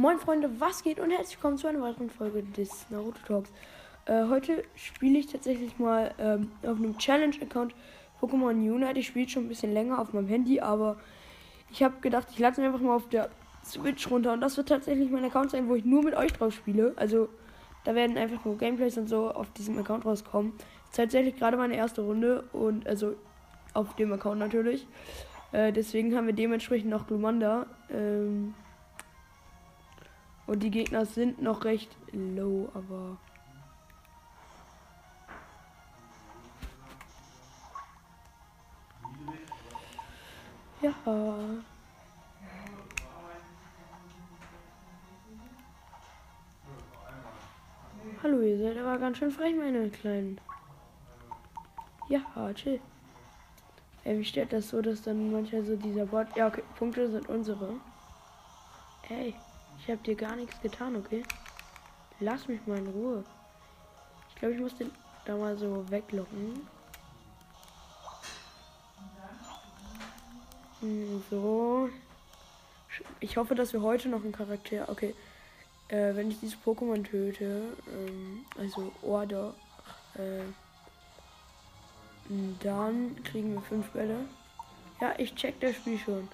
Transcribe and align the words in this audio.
Moin 0.00 0.18
Freunde, 0.18 0.48
was 0.58 0.82
geht 0.82 0.98
und 0.98 1.10
herzlich 1.10 1.36
willkommen 1.36 1.58
zu 1.58 1.66
einer 1.66 1.82
weiteren 1.82 2.08
Folge 2.08 2.42
des 2.42 2.86
Naruto 2.88 3.18
Talks. 3.26 3.52
Äh, 4.06 4.28
heute 4.30 4.64
spiele 4.74 5.18
ich 5.18 5.26
tatsächlich 5.26 5.78
mal 5.78 6.14
ähm, 6.18 6.50
auf 6.62 6.78
einem 6.78 6.96
Challenge-Account 6.96 7.74
Pokémon 8.18 8.52
Unite. 8.52 8.98
Ich 8.98 9.08
spiele 9.08 9.28
schon 9.28 9.44
ein 9.44 9.48
bisschen 9.48 9.74
länger 9.74 9.98
auf 9.98 10.14
meinem 10.14 10.26
Handy, 10.26 10.58
aber 10.58 10.96
ich 11.70 11.82
habe 11.82 11.96
gedacht, 12.00 12.28
ich 12.30 12.38
lade 12.38 12.52
es 12.52 12.58
mir 12.58 12.64
einfach 12.64 12.80
mal 12.80 12.96
auf 12.96 13.10
der 13.10 13.28
Switch 13.62 14.10
runter. 14.10 14.32
Und 14.32 14.40
das 14.40 14.56
wird 14.56 14.70
tatsächlich 14.70 15.10
mein 15.10 15.26
Account 15.26 15.50
sein, 15.50 15.68
wo 15.68 15.74
ich 15.74 15.84
nur 15.84 16.02
mit 16.02 16.14
euch 16.14 16.32
drauf 16.32 16.54
spiele. 16.54 16.94
Also 16.96 17.28
da 17.84 17.94
werden 17.94 18.16
einfach 18.16 18.42
nur 18.46 18.56
Gameplays 18.56 18.96
und 18.96 19.06
so 19.06 19.30
auf 19.30 19.52
diesem 19.52 19.76
Account 19.76 20.06
rauskommen. 20.06 20.54
Ist 20.88 20.96
tatsächlich 20.96 21.36
gerade 21.36 21.58
meine 21.58 21.76
erste 21.76 22.00
Runde 22.00 22.44
und 22.54 22.88
also 22.88 23.16
auf 23.74 23.94
dem 23.96 24.14
Account 24.14 24.38
natürlich. 24.38 24.86
Äh, 25.52 25.74
deswegen 25.74 26.16
haben 26.16 26.26
wir 26.26 26.32
dementsprechend 26.32 26.88
noch 26.88 27.06
Glumanda. 27.06 27.66
Ähm, 27.90 28.54
und 30.50 30.64
die 30.64 30.70
Gegner 30.72 31.06
sind 31.06 31.40
noch 31.40 31.64
recht 31.64 31.96
low, 32.10 32.68
aber. 32.74 33.16
Ja. 40.82 40.92
Hallo, 48.20 48.40
ihr 48.40 48.58
seid 48.58 48.76
aber 48.76 48.98
ganz 48.98 49.18
schön 49.18 49.30
frech, 49.30 49.54
meine 49.54 49.88
Kleinen. 49.90 50.40
Ja, 52.08 52.52
chill. 52.54 52.80
Ey, 54.02 54.18
wie 54.18 54.24
steht 54.24 54.52
das 54.52 54.70
so, 54.70 54.82
dass 54.82 55.02
dann 55.02 55.30
manchmal 55.30 55.62
so 55.64 55.76
dieser 55.76 56.06
Bot. 56.06 56.26
Ja, 56.34 56.48
okay, 56.48 56.64
Punkte 56.76 57.08
sind 57.08 57.28
unsere. 57.28 57.74
Ey, 59.08 59.36
ich 59.82 59.90
hab 59.90 60.04
dir 60.04 60.14
gar 60.14 60.36
nichts 60.36 60.60
getan, 60.60 60.96
okay? 60.96 61.22
Lass 62.20 62.48
mich 62.48 62.64
mal 62.66 62.78
in 62.78 62.88
Ruhe. 62.88 63.24
Ich 64.28 64.34
glaube, 64.36 64.54
ich 64.54 64.60
muss 64.60 64.76
den 64.76 64.90
da 65.24 65.36
mal 65.36 65.56
so 65.56 65.88
weglocken. 65.90 66.66
Hm, 70.80 71.22
so. 71.30 71.88
Ich 73.20 73.36
hoffe, 73.36 73.54
dass 73.54 73.72
wir 73.72 73.82
heute 73.82 74.08
noch 74.08 74.22
einen 74.22 74.32
Charakter. 74.32 74.88
Okay. 74.88 75.14
Äh, 75.88 76.14
wenn 76.14 76.30
ich 76.30 76.38
dieses 76.40 76.58
Pokémon 76.58 77.02
töte, 77.02 77.76
ähm, 77.88 78.44
also 78.58 78.92
Order, 79.02 79.54
äh, 80.14 80.44
dann 82.62 83.22
kriegen 83.24 83.54
wir 83.54 83.62
fünf 83.62 83.88
Bälle. 83.90 84.24
Ja, 85.00 85.14
ich 85.18 85.34
check 85.34 85.58
das 85.60 85.74
Spiel 85.74 85.98
schon. 85.98 86.28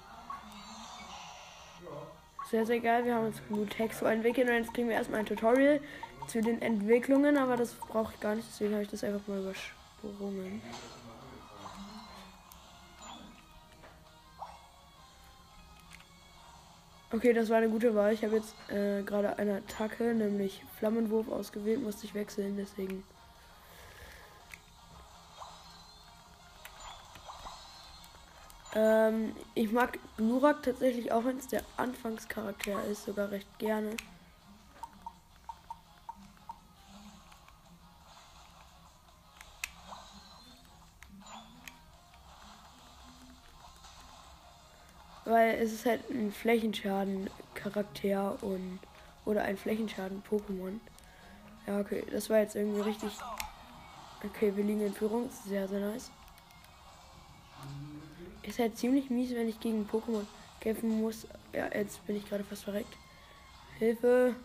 Sehr, 2.49 2.65
sehr 2.65 2.79
geil. 2.79 3.03
Wir 3.03 3.15
haben 3.15 3.25
uns 3.25 3.41
so 3.99 4.05
entwickelt 4.05 4.47
und 4.47 4.55
jetzt 4.55 4.73
kriegen 4.73 4.87
wir 4.87 4.95
erstmal 4.95 5.19
ein 5.19 5.25
Tutorial 5.25 5.81
zu 6.27 6.41
den 6.41 6.61
Entwicklungen, 6.61 7.37
aber 7.37 7.57
das 7.57 7.73
brauche 7.73 8.13
ich 8.13 8.19
gar 8.21 8.35
nicht, 8.35 8.47
deswegen 8.49 8.73
habe 8.73 8.83
ich 8.83 8.89
das 8.89 9.03
einfach 9.03 9.25
mal 9.27 9.39
übersprungen. 9.39 10.61
Okay, 17.11 17.33
das 17.33 17.49
war 17.49 17.57
eine 17.57 17.69
gute 17.69 17.95
Wahl. 17.95 18.13
Ich 18.13 18.23
habe 18.23 18.35
jetzt 18.35 18.53
äh, 18.69 19.01
gerade 19.03 19.37
eine 19.39 19.55
Attacke, 19.57 20.13
nämlich 20.13 20.63
Flammenwurf 20.77 21.29
ausgewählt, 21.29 21.81
musste 21.81 22.05
ich 22.05 22.13
wechseln, 22.13 22.55
deswegen. 22.57 23.03
Ähm, 28.77 29.35
ich 29.55 29.71
mag 29.71 29.97
Glurak 30.17 30.61
tatsächlich 30.61 31.11
auch, 31.11 31.25
wenn 31.25 31.37
es 31.37 31.47
der 31.47 31.63
Anfangscharakter 31.77 32.83
ist, 32.85 33.05
sogar 33.05 33.31
recht 33.31 33.47
gerne. 33.57 33.97
Weil 45.25 45.55
es 45.55 45.73
ist 45.73 45.87
halt 45.87 46.07
ein 46.11 46.31
Flächenschaden-Charakter 46.31 48.37
und 48.43 48.79
oder 49.25 49.41
ein 49.41 49.57
Flächenschaden-Pokémon. 49.57 50.79
Ja, 51.65 51.79
okay, 51.79 52.05
das 52.11 52.29
war 52.29 52.37
jetzt 52.37 52.55
irgendwie 52.55 52.81
richtig. 52.81 53.11
Okay, 54.23 54.55
wir 54.55 54.63
liegen 54.63 54.81
in 54.81 54.93
Führung. 54.93 55.31
Sehr, 55.47 55.67
sehr 55.67 55.79
nice. 55.79 56.11
Ist 58.47 58.59
halt 58.59 58.77
ziemlich 58.77 59.09
mies, 59.09 59.35
wenn 59.35 59.49
ich 59.49 59.59
gegen 59.59 59.87
Pokémon 59.91 60.25
kämpfen 60.61 61.01
muss. 61.01 61.27
Ja, 61.51 61.67
jetzt 61.73 62.05
bin 62.07 62.15
ich 62.15 62.27
gerade 62.27 62.45
fast 62.45 62.63
verreckt. 62.63 62.95
Hilfe. 63.77 64.35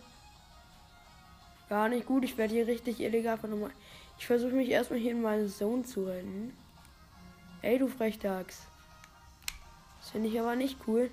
Gar 1.68 1.88
nicht 1.88 2.06
gut. 2.06 2.24
Ich 2.24 2.36
werde 2.36 2.52
hier 2.52 2.66
richtig 2.66 3.00
illegal 3.00 3.38
nochmal. 3.48 3.70
Ich 4.18 4.26
versuche 4.26 4.52
mich 4.52 4.68
erstmal 4.68 4.98
hier 4.98 5.12
in 5.12 5.22
meine 5.22 5.46
Zone 5.46 5.84
zu 5.84 6.04
rennen. 6.04 6.56
Ey, 7.62 7.78
du 7.78 7.86
Frechdachs. 7.86 8.66
Das 10.00 10.10
finde 10.10 10.28
ich 10.28 10.40
aber 10.40 10.56
nicht 10.56 10.78
cool. 10.88 11.08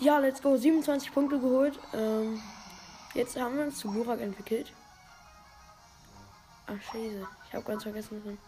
Ja, 0.00 0.18
let's 0.18 0.42
go. 0.42 0.56
27 0.56 1.12
Punkte 1.12 1.38
geholt. 1.38 1.78
Ähm, 1.94 2.40
jetzt 3.14 3.38
haben 3.40 3.56
wir 3.56 3.64
uns 3.64 3.78
zu 3.78 3.90
Burak 3.90 4.20
entwickelt. 4.20 4.72
Ach, 6.66 6.82
scheiße. 6.82 7.26
Ich 7.48 7.54
habe 7.54 7.64
ganz 7.64 7.82
vergessen, 7.82 8.16
dass 8.16 8.24
man 8.24 8.38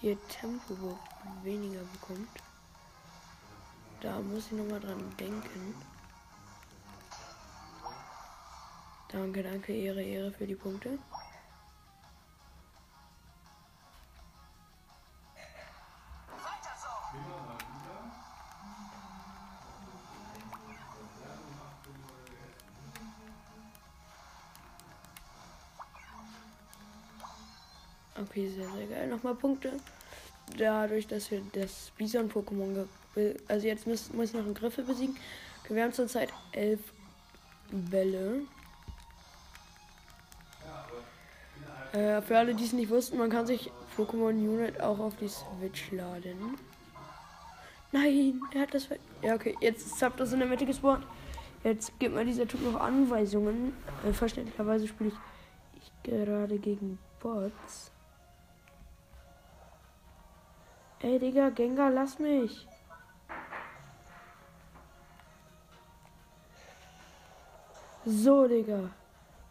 hier 0.00 0.18
Tempo 0.28 0.98
weniger 1.42 1.80
bekommt. 1.92 2.28
Da 4.00 4.20
muss 4.20 4.46
ich 4.46 4.52
nochmal 4.52 4.80
dran 4.80 5.00
denken. 5.18 5.74
Danke, 9.08 9.42
danke, 9.42 9.72
Ehre, 9.72 10.02
Ehre 10.02 10.32
für 10.32 10.46
die 10.46 10.56
Punkte. 10.56 10.98
Nochmal 29.24 29.40
Punkte. 29.40 29.72
Dadurch, 30.58 31.06
dass 31.06 31.30
wir 31.30 31.40
das 31.52 31.90
Bison-Pokémon. 31.96 32.86
Also 33.48 33.66
jetzt 33.66 33.86
müssen 33.86 34.18
wir 34.18 34.26
noch 34.26 34.44
einen 34.44 34.52
Griffel 34.52 34.84
besiegen. 34.84 35.16
Wir 35.66 35.82
haben 35.82 35.94
zurzeit 35.94 36.28
elf 36.52 36.80
Bälle. 37.70 38.42
Äh, 41.92 42.20
für 42.20 42.36
alle, 42.36 42.54
die 42.54 42.64
es 42.64 42.74
nicht 42.74 42.90
wussten, 42.90 43.16
man 43.16 43.30
kann 43.30 43.46
sich 43.46 43.70
Pokémon 43.96 44.32
Unit 44.32 44.78
auch 44.82 44.98
auf 44.98 45.16
die 45.16 45.28
Switch 45.28 45.90
laden. 45.90 46.58
Nein, 47.92 48.42
er 48.52 48.60
hat 48.60 48.74
das. 48.74 48.88
Ja, 49.22 49.36
okay, 49.36 49.56
jetzt 49.62 49.86
ist 49.86 50.02
das 50.18 50.32
in 50.34 50.40
der 50.40 50.48
Mitte 50.48 50.66
gespawnt. 50.66 51.06
Jetzt 51.62 51.98
gibt 51.98 52.14
mir 52.14 52.26
dieser 52.26 52.46
Typ 52.46 52.60
noch 52.60 52.78
Anweisungen. 52.78 53.72
Äh, 54.06 54.12
verständlicherweise 54.12 54.86
spiele 54.86 55.12
ich, 55.12 55.80
ich 55.80 56.10
gerade 56.10 56.58
gegen 56.58 56.98
Bots. 57.20 57.93
Ey, 61.04 61.18
Digga, 61.18 61.50
Gengar, 61.50 61.90
lass 61.90 62.18
mich. 62.18 62.66
So, 68.06 68.48
Digga. 68.48 68.88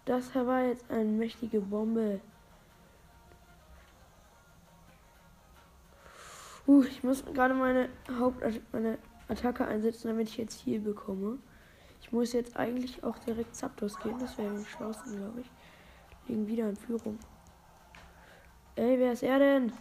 Das 0.03 0.33
war 0.33 0.63
jetzt 0.63 0.89
eine 0.89 1.11
mächtige 1.11 1.61
Bombe. 1.61 2.21
Uh, 6.65 6.81
ich 6.85 7.03
muss 7.03 7.23
gerade 7.23 7.53
meine 7.53 7.89
Haupt 8.19 8.43
meine 8.71 8.97
Attacke 9.27 9.67
einsetzen, 9.67 10.07
damit 10.07 10.29
ich 10.29 10.37
jetzt 10.37 10.59
hier 10.59 10.81
bekomme. 10.81 11.37
Ich 12.01 12.11
muss 12.11 12.33
jetzt 12.33 12.57
eigentlich 12.57 13.03
auch 13.03 13.19
direkt 13.19 13.55
Zapdos 13.55 13.99
gehen. 13.99 14.17
Das 14.17 14.39
wäre 14.39 14.55
am 14.55 14.65
schlausten, 14.65 15.17
glaube 15.17 15.41
ich. 15.41 15.51
Liegen 16.27 16.47
wieder 16.47 16.67
in 16.67 16.75
Führung. 16.75 17.19
Ey, 18.75 18.97
wer 18.97 19.11
ist 19.11 19.21
er 19.21 19.37
denn? 19.37 19.71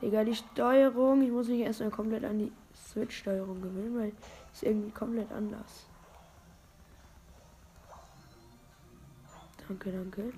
Egal, 0.00 0.24
die 0.24 0.34
Steuerung. 0.34 1.22
Ich 1.22 1.30
muss 1.30 1.48
mich 1.48 1.60
erstmal 1.60 1.90
komplett 1.90 2.24
an 2.24 2.38
die 2.38 2.52
Switch-Steuerung 2.74 3.62
gewöhnen, 3.62 3.98
weil 3.98 4.12
es 4.52 4.62
irgendwie 4.62 4.90
komplett 4.90 5.30
anders. 5.32 5.86
Danke, 9.66 9.92
danke. 9.92 10.32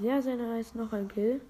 Sehr, 0.00 0.22
sehr 0.22 0.36
nice. 0.36 0.74
Noch 0.74 0.92
ein 0.92 1.08
Kill. 1.08 1.40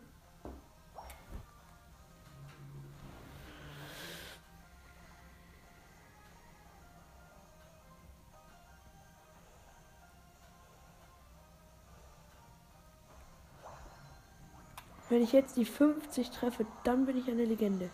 Wenn 15.14 15.22
ich 15.22 15.30
jetzt 15.30 15.56
die 15.56 15.64
50 15.64 16.30
treffe, 16.30 16.66
dann 16.82 17.06
bin 17.06 17.16
ich 17.16 17.30
eine 17.30 17.44
Legende. 17.44 17.88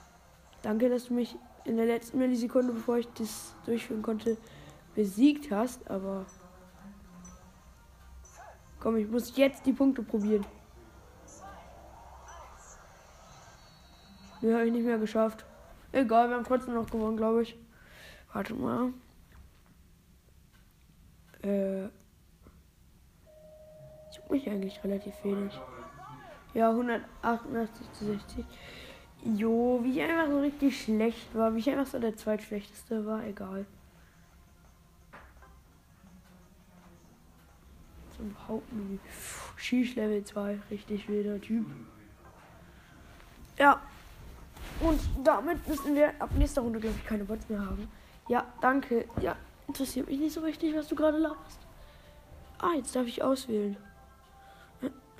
Danke, 0.62 0.88
dass 0.88 1.08
du 1.08 1.12
mich 1.12 1.36
in 1.66 1.76
der 1.76 1.84
letzten 1.84 2.16
Millisekunde, 2.16 2.72
bevor 2.72 2.96
ich 2.96 3.08
das 3.08 3.54
durchführen 3.66 4.00
konnte, 4.00 4.38
besiegt 4.94 5.50
hast, 5.50 5.86
aber. 5.90 6.24
Komm, 8.78 8.96
ich 8.96 9.06
muss 9.06 9.36
jetzt 9.36 9.66
die 9.66 9.74
Punkte 9.74 10.02
probieren. 10.02 10.46
Ne, 14.40 14.54
habe 14.54 14.64
ich 14.64 14.72
nicht 14.72 14.86
mehr 14.86 14.96
geschafft. 14.96 15.44
Egal, 15.92 16.30
wir 16.30 16.36
haben 16.36 16.44
trotzdem 16.44 16.72
noch 16.72 16.88
gewonnen, 16.88 17.18
glaube 17.18 17.42
ich. 17.42 17.54
Warte 18.32 18.54
mal. 18.54 18.94
Äh. 21.42 21.82
Juckt 24.16 24.30
mich 24.30 24.48
eigentlich 24.48 24.82
relativ 24.82 25.22
wenig. 25.22 25.60
Ja, 26.54 26.70
188 26.70 27.92
zu 27.92 28.04
60. 28.06 28.44
Jo, 29.24 29.80
wie 29.82 29.92
ich 29.92 30.02
einfach 30.02 30.28
so 30.28 30.40
richtig 30.40 30.82
schlecht 30.82 31.34
war. 31.34 31.54
Wie 31.54 31.58
ich 31.58 31.70
einfach 31.70 31.86
so 31.86 31.98
der 31.98 32.16
zweitschlechteste 32.16 33.04
war, 33.06 33.24
egal. 33.24 33.66
Zum 38.16 38.34
Hauptmenü. 38.48 38.98
Schieß 39.56 39.94
Level 39.96 40.24
2, 40.24 40.58
richtig 40.70 41.08
wilder 41.08 41.40
Typ. 41.40 41.66
Ja. 43.58 43.80
Und 44.80 45.00
damit 45.22 45.66
müssen 45.68 45.94
wir 45.94 46.14
ab 46.18 46.30
nächster 46.36 46.62
Runde, 46.62 46.80
glaube 46.80 46.96
ich, 46.98 47.06
keine 47.06 47.24
Bots 47.24 47.48
mehr 47.48 47.60
haben. 47.60 47.88
Ja, 48.28 48.46
danke. 48.62 49.04
Ja, 49.20 49.36
interessiert 49.68 50.08
mich 50.08 50.18
nicht 50.18 50.32
so 50.32 50.40
richtig, 50.40 50.74
was 50.74 50.88
du 50.88 50.94
gerade 50.94 51.18
laberst. 51.18 51.58
Ah, 52.58 52.72
jetzt 52.76 52.96
darf 52.96 53.06
ich 53.06 53.22
auswählen. 53.22 53.76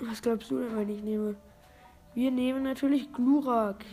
Was 0.01 0.21
glaubst 0.21 0.49
du 0.49 0.59
denn, 0.59 0.75
wenn 0.75 0.89
ich 0.89 1.03
nehme? 1.03 1.35
Wir 2.13 2.31
nehmen 2.31 2.63
natürlich 2.63 3.13
Glurak. 3.13 3.85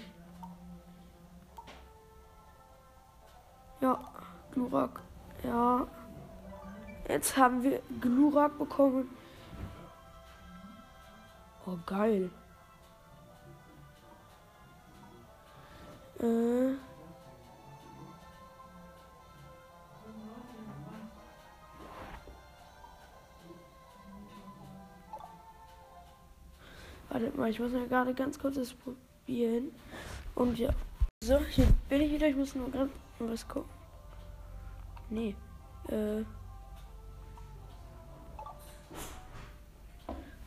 Ja, 3.80 3.98
Glurak. 4.52 5.00
Ja. 5.44 5.86
Jetzt 7.08 7.36
haben 7.36 7.62
wir 7.62 7.80
Glurak 8.00 8.58
bekommen. 8.58 9.08
Oh, 11.66 11.78
geil. 11.86 12.30
Äh. 16.20 16.87
Wartet 27.08 27.36
mal, 27.36 27.50
ich 27.50 27.58
muss 27.58 27.72
mal 27.72 27.88
gerade 27.88 28.14
ganz 28.14 28.38
kurz 28.38 28.56
das 28.56 28.74
probieren. 28.74 29.72
Und 30.34 30.58
ja. 30.58 30.70
So, 31.22 31.38
hier 31.38 31.66
bin 31.88 32.02
ich 32.02 32.12
wieder. 32.12 32.28
Ich 32.28 32.36
muss 32.36 32.54
nur 32.54 32.70
gerade 32.70 32.90
was 33.18 33.46
gucken. 33.48 33.70
Nee. 35.10 35.34
Äh. 35.88 36.24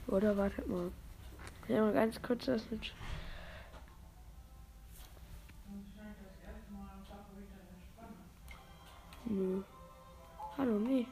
Oder 0.07 0.37
wartet 0.37 0.67
mal. 0.67 0.91
Ich 1.67 1.75
mal 1.75 1.93
ganz 1.93 2.21
kurz 2.21 2.45
das 2.45 2.69
mit. 2.69 2.93
Nö. 9.25 9.63
Hallo, 10.57 10.79
nee. 10.79 11.07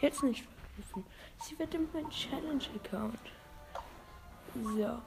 Jetzt 0.00 0.22
nicht 0.22 0.44
verknüpfen. 0.44 1.04
Sie 1.42 1.58
wird 1.58 1.74
in 1.74 1.88
meinen 1.92 2.10
Challenge-Account. 2.10 3.37
So. 4.54 4.98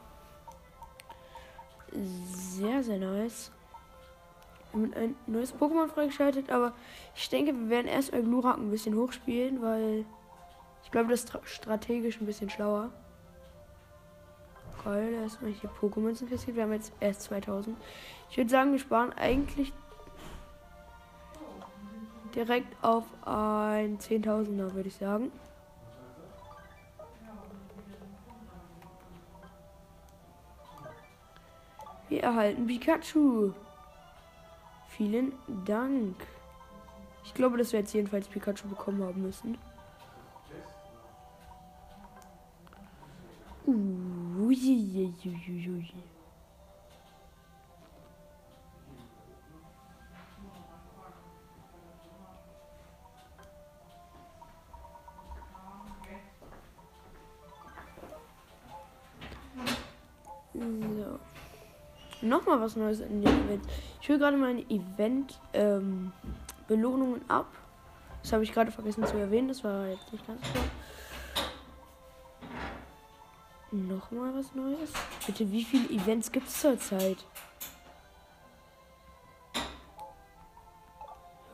Sehr, 1.94 2.84
sehr 2.84 2.98
nice. 2.98 3.52
Und 4.74 4.96
ein 4.96 5.16
neues 5.28 5.54
Pokémon 5.54 5.90
freigeschaltet, 5.90 6.50
aber 6.50 6.74
ich 7.14 7.28
denke, 7.28 7.54
wir 7.54 7.70
werden 7.70 7.88
erstmal 7.88 8.24
Glurak 8.24 8.58
ein 8.58 8.72
bisschen 8.72 8.96
hochspielen, 8.96 9.62
weil 9.62 10.06
ich 10.84 10.92
glaube, 10.92 11.10
das 11.10 11.26
ist 11.26 11.38
strategisch 11.44 12.22
ein 12.22 12.26
bisschen 12.26 12.50
schlauer. 12.50 12.90
Geil, 14.84 15.14
erstmal 15.14 15.52
hier 15.52 15.70
Pokémon 15.70 16.10
interessiert. 16.10 16.56
Wir 16.56 16.64
haben 16.64 16.74
jetzt 16.74 16.94
erst 17.02 17.24
2000. 17.24 17.78
Ich 18.30 18.38
würde 18.38 18.50
sagen, 18.50 18.72
wir 18.72 18.80
sparen 18.80 19.12
eigentlich 19.14 19.74
direkt 22.34 22.74
auf 22.82 23.04
ein 23.26 24.00
10.000er, 24.00 24.74
würde 24.74 24.88
ich 24.88 24.96
sagen. 24.96 25.32
Wir 32.12 32.24
erhalten 32.24 32.68
Pikachu. 32.68 33.54
Vielen 34.90 35.32
Dank. 35.64 36.18
Ich 37.24 37.34
glaube, 37.34 37.58
dass 37.58 37.72
wir 37.72 37.80
jetzt 37.80 37.94
jedenfalls 37.94 38.28
Pikachu 38.28 38.68
bekommen 38.68 39.02
haben 39.02 39.22
müssen. 39.22 39.58
Ui, 43.66 43.74
ui, 44.38 45.14
ui, 45.24 45.70
ui. 45.70 45.94
Nochmal 62.52 62.66
was 62.66 62.76
Neues 62.76 63.00
in 63.00 63.22
den 63.22 63.46
Events. 63.46 63.66
Ich 64.02 64.10
will 64.10 64.20
gerade 64.20 64.36
meine 64.36 64.62
Event-Belohnungen 64.70 67.22
ähm, 67.22 67.30
ab. 67.30 67.48
Das 68.22 68.34
habe 68.34 68.44
ich 68.44 68.52
gerade 68.52 68.72
vergessen 68.72 69.06
zu 69.06 69.16
erwähnen. 69.18 69.48
Das 69.48 69.64
war 69.64 69.88
jetzt 69.88 70.12
nicht 70.12 70.28
ganz 70.28 70.42
klar. 70.42 70.66
Nochmal 73.72 74.36
was 74.36 74.54
Neues. 74.54 74.92
Bitte, 75.26 75.50
wie 75.52 75.64
viele 75.64 75.90
Events 75.90 76.32
gibt 76.32 76.48
es 76.48 76.60
zurzeit? 76.60 77.26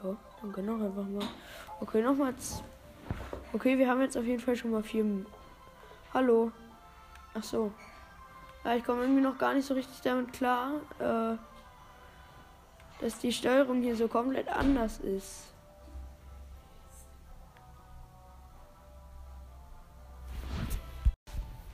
Ja, 0.04 0.18
dann 0.42 0.52
genau 0.52 0.74
einfach 0.74 1.08
mal. 1.08 1.26
Okay, 1.80 2.02
nochmals. 2.02 2.62
Okay, 3.54 3.78
wir 3.78 3.88
haben 3.88 4.02
jetzt 4.02 4.18
auf 4.18 4.26
jeden 4.26 4.42
Fall 4.42 4.56
schon 4.56 4.72
mal 4.72 4.82
vier. 4.82 5.06
Hallo. 6.14 6.52
Ach 7.36 7.44
so. 7.44 7.72
Ja, 8.68 8.76
ich 8.76 8.84
komme 8.84 9.04
irgendwie 9.04 9.22
noch 9.22 9.38
gar 9.38 9.54
nicht 9.54 9.66
so 9.66 9.76
richtig 9.76 10.02
damit 10.02 10.34
klar, 10.34 10.74
äh, 11.00 11.38
dass 13.00 13.18
die 13.20 13.32
Steuerung 13.32 13.82
hier 13.82 13.96
so 13.96 14.10
komplett 14.10 14.50
anders 14.50 15.00
ist. 15.00 15.54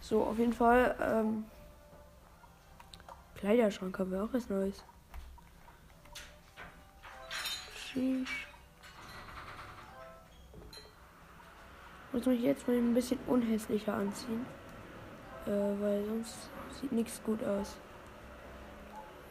So, 0.02 0.24
auf 0.24 0.38
jeden 0.38 0.54
Fall, 0.54 0.96
ähm, 1.02 1.46
Kleiderschrank 3.38 3.98
haben 3.98 4.12
wir 4.12 4.24
auch 4.26 4.30
was 4.32 4.48
Neues. 4.48 4.84
Sheesh. 7.76 8.48
Muss 12.12 12.28
mich 12.28 12.42
jetzt 12.42 12.68
mal 12.68 12.78
ein 12.78 12.94
bisschen 12.94 13.18
unhässlicher 13.26 13.96
anziehen. 13.96 14.46
Äh, 15.48 15.50
weil 15.50 16.06
sonst 16.06 16.53
Sieht 16.80 16.92
nichts 16.92 17.22
gut 17.24 17.44
aus. 17.44 17.76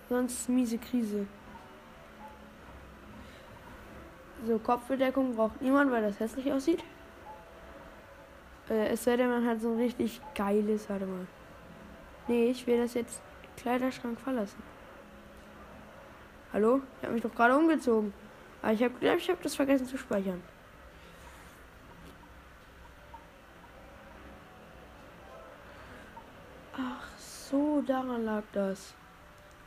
Sonst 0.08 0.49
miese 0.49 0.78
Krise. 0.78 1.26
So, 4.46 4.58
Kopfbedeckung 4.58 5.37
braucht 5.37 5.62
niemand, 5.62 5.90
weil 5.90 6.02
das 6.02 6.18
hässlich 6.18 6.52
aussieht. 6.52 6.82
Äh, 8.68 8.88
es 8.88 9.04
sei 9.04 9.16
denn, 9.16 9.28
man 9.28 9.46
hat 9.46 9.61
so 9.61 9.70
ein 9.70 9.78
richtig 9.78 10.20
geiles. 10.34 10.88
Warte 10.88 11.06
mal. 11.06 11.26
Nee, 12.28 12.50
ich 12.50 12.66
will 12.66 12.78
das 12.78 12.94
jetzt 12.94 13.22
Kleiderschrank 13.56 14.20
verlassen. 14.20 14.62
Hallo? 16.52 16.82
Ich 16.99 17.04
habe 17.04 17.14
mich 17.14 17.22
doch 17.22 17.34
gerade 17.34 17.56
umgezogen. 17.56 18.12
Aber 18.61 18.72
ich 18.72 18.82
habe 18.82 18.94
ich 19.16 19.28
habe 19.28 19.42
das 19.42 19.54
vergessen 19.54 19.87
zu 19.87 19.96
speichern. 19.96 20.42
Daran 27.87 28.25
lag 28.25 28.45
das. 28.53 28.95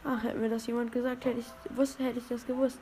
Ach, 0.04 0.24
hätte 0.24 0.38
mir 0.38 0.50
das 0.50 0.68
jemand 0.68 0.92
gesagt, 0.92 1.26
hätte 1.26 1.40
ich 1.40 1.76
wusste, 1.76 2.04
hätte 2.04 2.20
ich 2.20 2.28
das 2.28 2.46
gewusst. 2.46 2.80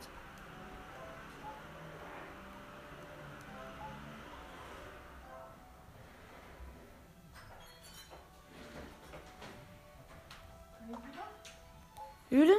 Öde? 12.31 12.53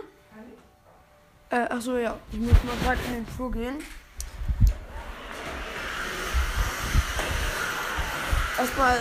Äh, 1.51 1.67
ach 1.69 1.81
so, 1.81 1.97
ja. 1.97 2.17
Ich 2.33 2.39
muss 2.39 2.65
mal 2.65 2.77
gerade 2.83 3.01
in 3.07 3.15
den 3.15 3.27
Flur 3.27 3.53
gehen. 3.53 3.77
Erstmal 8.59 8.99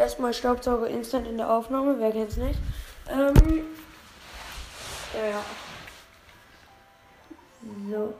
Erstmal 0.00 0.32
Staubsauger 0.32 0.86
instant 0.86 1.26
in 1.26 1.36
der 1.36 1.52
Aufnahme, 1.52 1.94
wer 1.98 2.10
kennt's 2.10 2.38
nicht? 2.38 2.58
Ähm, 3.10 3.66
ja. 5.12 5.44
So. 7.90 8.14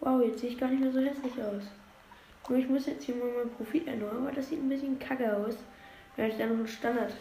Wow, 0.00 0.20
jetzt 0.24 0.40
sehe 0.40 0.50
ich 0.50 0.58
gar 0.58 0.68
nicht 0.68 0.80
mehr 0.80 0.90
so 0.90 0.98
hässlich 0.98 1.32
aus. 1.40 1.62
Nur 2.48 2.58
ich 2.58 2.68
muss 2.68 2.86
jetzt 2.86 3.04
hier 3.04 3.14
mal 3.14 3.28
mein 3.38 3.50
Profil 3.54 3.86
erneuern, 3.86 4.26
weil 4.26 4.34
das 4.34 4.48
sieht 4.48 4.60
ein 4.60 4.68
bisschen 4.68 4.98
kacke 4.98 5.36
aus. 5.36 5.54
Wenn 6.16 6.30
ich 6.30 6.36
da 6.36 6.46
noch 6.46 6.56
einen 6.56 6.66
Standard 6.66 7.12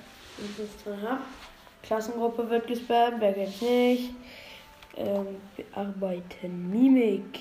drin 0.83 1.01
habe. 1.03 1.21
Klassengruppe 1.83 2.49
wird 2.49 2.65
gespammt, 2.65 3.17
wer 3.19 3.33
kennt's 3.33 3.61
nicht? 3.61 4.15
Ähm, 4.95 5.39
bearbeiten 5.55 6.71
Mimik. 6.71 7.39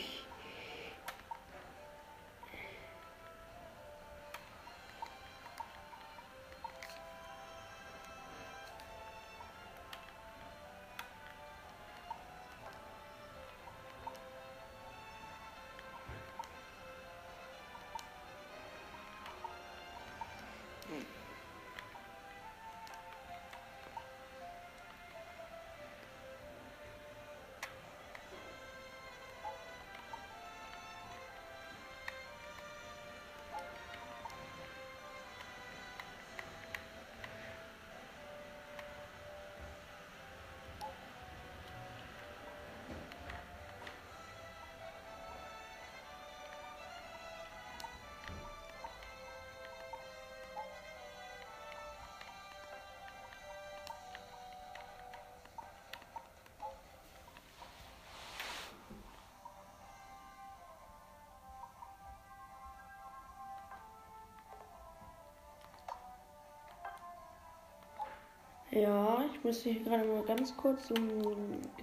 Ja, 68.74 69.22
ich 69.30 69.44
muss 69.44 69.62
hier 69.62 69.80
gerade 69.84 70.02
mal 70.04 70.22
ganz 70.22 70.56
kurz 70.56 70.88
so 70.88 70.94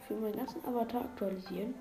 für 0.07 0.15
meinen 0.15 0.35
ganzen 0.35 0.65
Avatar 0.65 1.01
aktualisieren. 1.01 1.75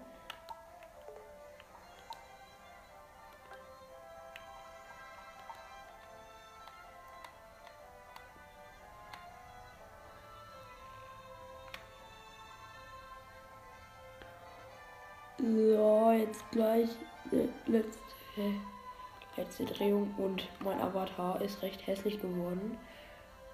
So, 15.38 16.10
jetzt 16.12 16.50
gleich 16.50 16.90
äh, 17.32 17.48
letzte, 17.66 18.00
letzte 19.38 19.64
Drehung 19.64 20.14
und 20.18 20.46
mein 20.62 20.78
Avatar 20.78 21.40
ist 21.40 21.62
recht 21.62 21.86
hässlich 21.86 22.20
geworden. 22.20 22.76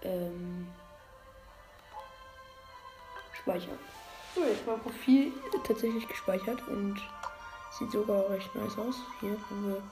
Ähm, 0.03 0.67
speichern. 3.45 3.79
So, 4.35 4.43
jetzt 4.43 4.67
mein 4.67 4.81
Profil 4.81 5.33
tatsächlich 5.67 6.09
gespeichert 6.09 6.67
und 6.69 6.97
sieht 7.79 7.93
sogar 7.93 8.29
recht 8.31 8.53
nice 8.55 8.79
aus. 8.79 8.97
Hier 9.21 9.37
haben 9.51 9.69
wir. 9.69 9.83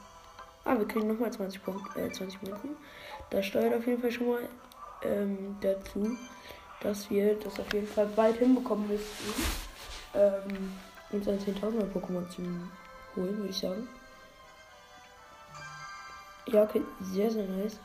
Ah, 0.65 0.79
wir 0.79 0.87
kriegen 0.87 1.09
nochmal 1.09 1.33
20 1.33 1.63
Punkte, 1.63 2.01
äh, 2.01 2.11
20 2.11 2.43
Minuten. 2.43 2.77
Das 3.31 3.47
steuert 3.47 3.75
auf 3.75 3.87
jeden 3.87 4.01
Fall 4.01 4.13
schon 4.13 4.29
mal 4.29 4.49
ähm, 5.03 5.57
dazu, 5.61 6.17
dass 6.81 7.11
wir 7.11 7.35
das 7.35 7.59
auf 7.61 7.73
jeden 7.73 7.87
Fall 7.87 8.07
bald 8.17 8.37
hinbekommen 8.39 8.89
müssten, 8.89 9.43
ähm, 10.15 10.73
uns 11.11 11.29
ein 11.29 11.39
10.000er 11.39 11.93
Pokémon 11.93 12.29
zu 12.29 12.43
holen, 13.17 13.37
würde 13.37 13.49
ich 13.51 13.59
sagen. 13.59 13.89
Ja, 16.47 16.63
okay, 16.65 16.83
sehr, 17.01 17.31
sehr 17.31 17.45
nice. 17.45 17.79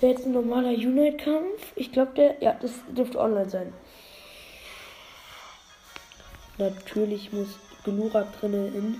Wäre 0.00 0.12
jetzt 0.12 0.26
ein 0.26 0.32
normaler 0.32 0.70
Unite-Kampf. 0.70 1.72
Ich 1.76 1.92
glaube, 1.92 2.12
der, 2.14 2.42
ja, 2.42 2.56
das 2.60 2.72
dürfte 2.88 3.18
online 3.18 3.48
sein. 3.48 3.72
Natürlich 6.58 7.32
muss 7.32 7.48
Glurak 7.84 8.38
drinnen 8.38 8.74
in. 8.74 8.96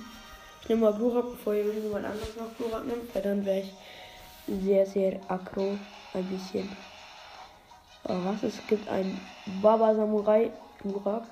Ich 0.63 0.69
nehme 0.69 0.83
mal 0.83 0.95
Glurak, 0.95 1.31
bevor 1.33 1.55
irgendjemand 1.55 2.05
anderes 2.05 2.37
noch 2.37 2.57
Glurak 2.57 2.85
nimmt, 2.87 3.15
weil 3.15 3.23
dann 3.23 3.45
wäre 3.45 3.61
ich 3.61 3.73
sehr, 4.65 4.87
sehr 4.87 5.21
aggro. 5.29 5.79
Ein 6.15 6.25
bisschen. 6.27 6.69
Aber 8.05 8.25
was? 8.27 8.43
Es 8.43 8.67
gibt 8.69 8.89
ein 8.89 9.19
Baba 9.63 9.95
Samurai 9.95 10.51
Glurak. 10.81 11.25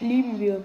Lieben 0.00 0.38
wir. 0.38 0.62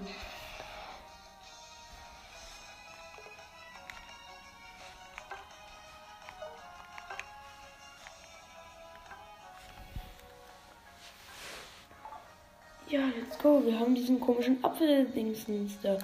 Wir 13.64 13.78
haben 13.78 13.94
diesen 13.94 14.20
komischen 14.20 14.62
Apfel-Dingsens 14.62 15.80
da. 15.82 15.98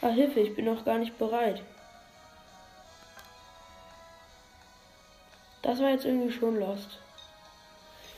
Ah, 0.00 0.08
Hilfe, 0.08 0.40
ich 0.40 0.54
bin 0.54 0.66
noch 0.66 0.84
gar 0.84 0.98
nicht 0.98 1.18
bereit. 1.18 1.62
Das 5.62 5.80
war 5.80 5.90
jetzt 5.90 6.04
irgendwie 6.04 6.32
schon 6.32 6.58
lost. 6.58 6.98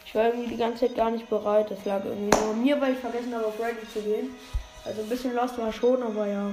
Ich 0.05 0.15
war 0.15 0.27
irgendwie 0.27 0.51
die 0.51 0.57
ganze 0.57 0.87
Zeit 0.87 0.97
gar 0.97 1.11
nicht 1.11 1.29
bereit. 1.29 1.71
Das 1.71 1.85
lag 1.85 2.05
irgendwie 2.05 2.37
nur 2.37 2.51
an 2.51 2.63
mir, 2.63 2.81
weil 2.81 2.95
ich 2.95 2.99
vergessen 2.99 3.35
habe, 3.35 3.47
auf 3.47 3.61
Ready 3.61 3.89
zu 3.93 4.01
gehen. 4.01 4.31
Also 4.85 5.03
ein 5.03 5.09
bisschen 5.09 5.35
lost 5.35 5.59
war 5.59 5.73
schon, 5.73 6.03
aber 6.03 6.27
ja. 6.27 6.53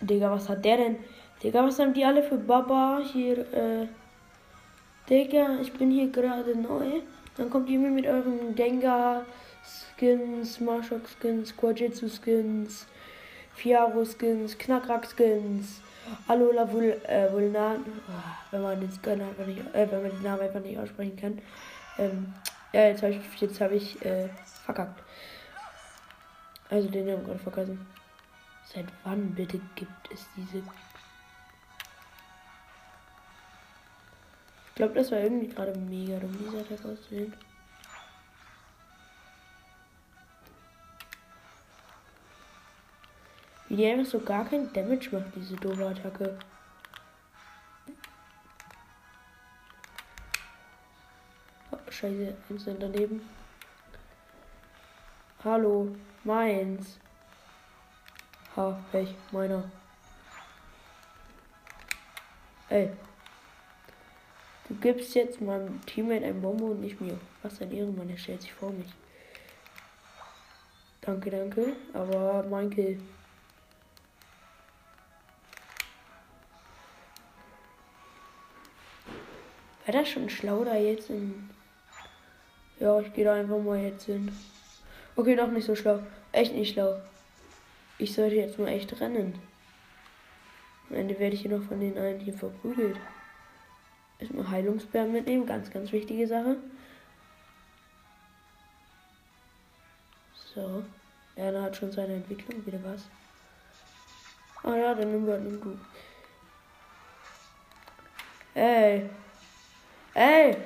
Digga, 0.00 0.30
was 0.30 0.48
hat 0.48 0.64
der 0.64 0.76
denn? 0.76 0.96
Digga, 1.42 1.64
was 1.64 1.78
haben 1.78 1.94
die 1.94 2.04
alle 2.04 2.22
für 2.22 2.38
Baba 2.38 3.00
hier? 3.12 3.38
Äh 3.52 3.88
Digga, 5.08 5.58
ich 5.60 5.72
bin 5.72 5.90
hier 5.90 6.08
gerade 6.08 6.56
neu. 6.56 7.02
Dann 7.36 7.50
kommt 7.50 7.68
ihr 7.68 7.78
mit 7.78 8.06
euren 8.06 8.54
Gengar 8.54 9.24
Skins, 9.64 10.60
Marshok 10.60 11.02
Skins, 11.08 11.56
Quajitsu 11.56 12.08
Skins, 12.08 12.86
Fiaro 13.54 14.04
Skins, 14.04 14.56
Knackrack 14.56 15.06
Skins, 15.06 15.80
Alola 16.28 16.70
Vul, 16.70 17.00
äh, 17.08 17.32
Vulnan, 17.32 17.84
oh, 18.08 18.12
wenn 18.50 18.62
man 18.62 18.80
den 18.80 18.90
Skin 18.90 19.20
einfach 19.20 19.46
nicht, 19.46 19.60
äh, 19.74 19.90
wenn 19.90 20.02
man 20.02 20.10
den 20.10 20.22
Namen 20.22 20.42
einfach 20.42 20.60
nicht 20.60 20.78
aussprechen 20.78 21.16
kann. 21.16 21.38
Ähm, 21.98 22.34
ja, 22.72 22.88
jetzt 22.88 23.02
habe 23.02 23.14
ich, 23.14 23.40
jetzt 23.40 23.60
habe 23.60 23.74
ich, 23.74 24.04
äh, 24.04 24.28
verkackt. 24.64 25.02
Also 26.70 26.88
den 26.88 27.06
Namen 27.06 27.24
gerade 27.24 27.38
vergessen. 27.38 27.86
Seit 28.72 28.86
wann 29.04 29.34
bitte 29.34 29.60
gibt 29.74 30.12
es 30.12 30.26
diese 30.36 30.62
Ich 34.74 34.76
glaube, 34.76 34.94
das 34.94 35.12
war 35.12 35.18
irgendwie 35.18 35.46
gerade 35.46 35.72
mega 35.78 36.18
dumm, 36.18 36.36
dieser 36.36 36.58
Attack 36.58 36.84
auszusehen. 36.84 37.32
Wie 43.68 43.76
die 43.76 43.86
einfach 43.86 44.10
so 44.10 44.18
gar 44.18 44.44
kein 44.44 44.72
Damage 44.72 45.10
macht, 45.12 45.26
diese 45.36 45.54
doofe 45.54 45.86
Attacke. 45.86 46.36
Oh, 51.70 51.78
scheiße, 51.88 52.34
instant 52.48 52.82
daneben. 52.82 53.22
Hallo, 55.44 55.94
meins. 56.24 56.98
Ha, 58.56 58.76
Pech, 58.90 59.14
meiner. 59.30 59.70
Ey, 62.68 62.90
Du 64.68 64.74
gibst 64.76 65.14
jetzt 65.14 65.40
meinem 65.42 65.84
Teammate 65.84 66.24
ein 66.24 66.40
Bombe 66.40 66.64
und 66.64 66.80
nicht 66.80 67.00
mir. 67.00 67.18
Was 67.42 67.60
ein 67.60 67.70
Ehrenmann, 67.70 68.08
er 68.08 68.16
stellt 68.16 68.40
sich 68.40 68.52
vor 68.52 68.70
mich. 68.70 68.88
Danke, 71.02 71.30
danke. 71.30 71.76
Aber 71.92 72.44
mein 72.48 72.70
Kill. 72.70 72.98
War 79.84 79.92
das 79.92 80.08
schon 80.08 80.30
schlau 80.30 80.64
da 80.64 80.76
jetzt 80.76 81.10
in. 81.10 81.50
Ja, 82.80 82.98
ich 83.00 83.12
gehe 83.12 83.24
da 83.26 83.34
einfach 83.34 83.58
mal 83.58 83.78
jetzt 83.78 84.06
hin. 84.06 84.32
Okay, 85.14 85.36
doch 85.36 85.50
nicht 85.50 85.66
so 85.66 85.76
schlau. 85.76 86.00
Echt 86.32 86.54
nicht 86.54 86.72
schlau. 86.72 87.00
Ich 87.98 88.14
sollte 88.14 88.36
jetzt 88.36 88.58
mal 88.58 88.68
echt 88.68 88.98
rennen. 88.98 89.38
Am 90.88 90.96
Ende 90.96 91.18
werde 91.18 91.34
ich 91.34 91.42
hier 91.42 91.50
noch 91.50 91.66
von 91.66 91.80
den 91.80 91.98
einen 91.98 92.20
hier 92.20 92.34
verprügelt. 92.34 92.96
Erstmal 94.18 94.48
Heilungsbären 94.48 95.12
mitnehmen, 95.12 95.46
ganz, 95.46 95.70
ganz 95.70 95.92
wichtige 95.92 96.26
Sache. 96.26 96.56
So. 100.54 100.84
Erna 101.36 101.62
hat 101.62 101.76
schon 101.76 101.90
seine 101.90 102.14
Entwicklung, 102.14 102.64
wieder 102.64 102.78
was. 102.84 103.02
Ah 104.62 104.76
ja, 104.76 104.94
dann 104.94 105.10
nimm, 105.10 105.24
nimm 105.24 105.60
du. 105.60 105.78
Ey. 108.54 109.10
Ey. 110.14 110.56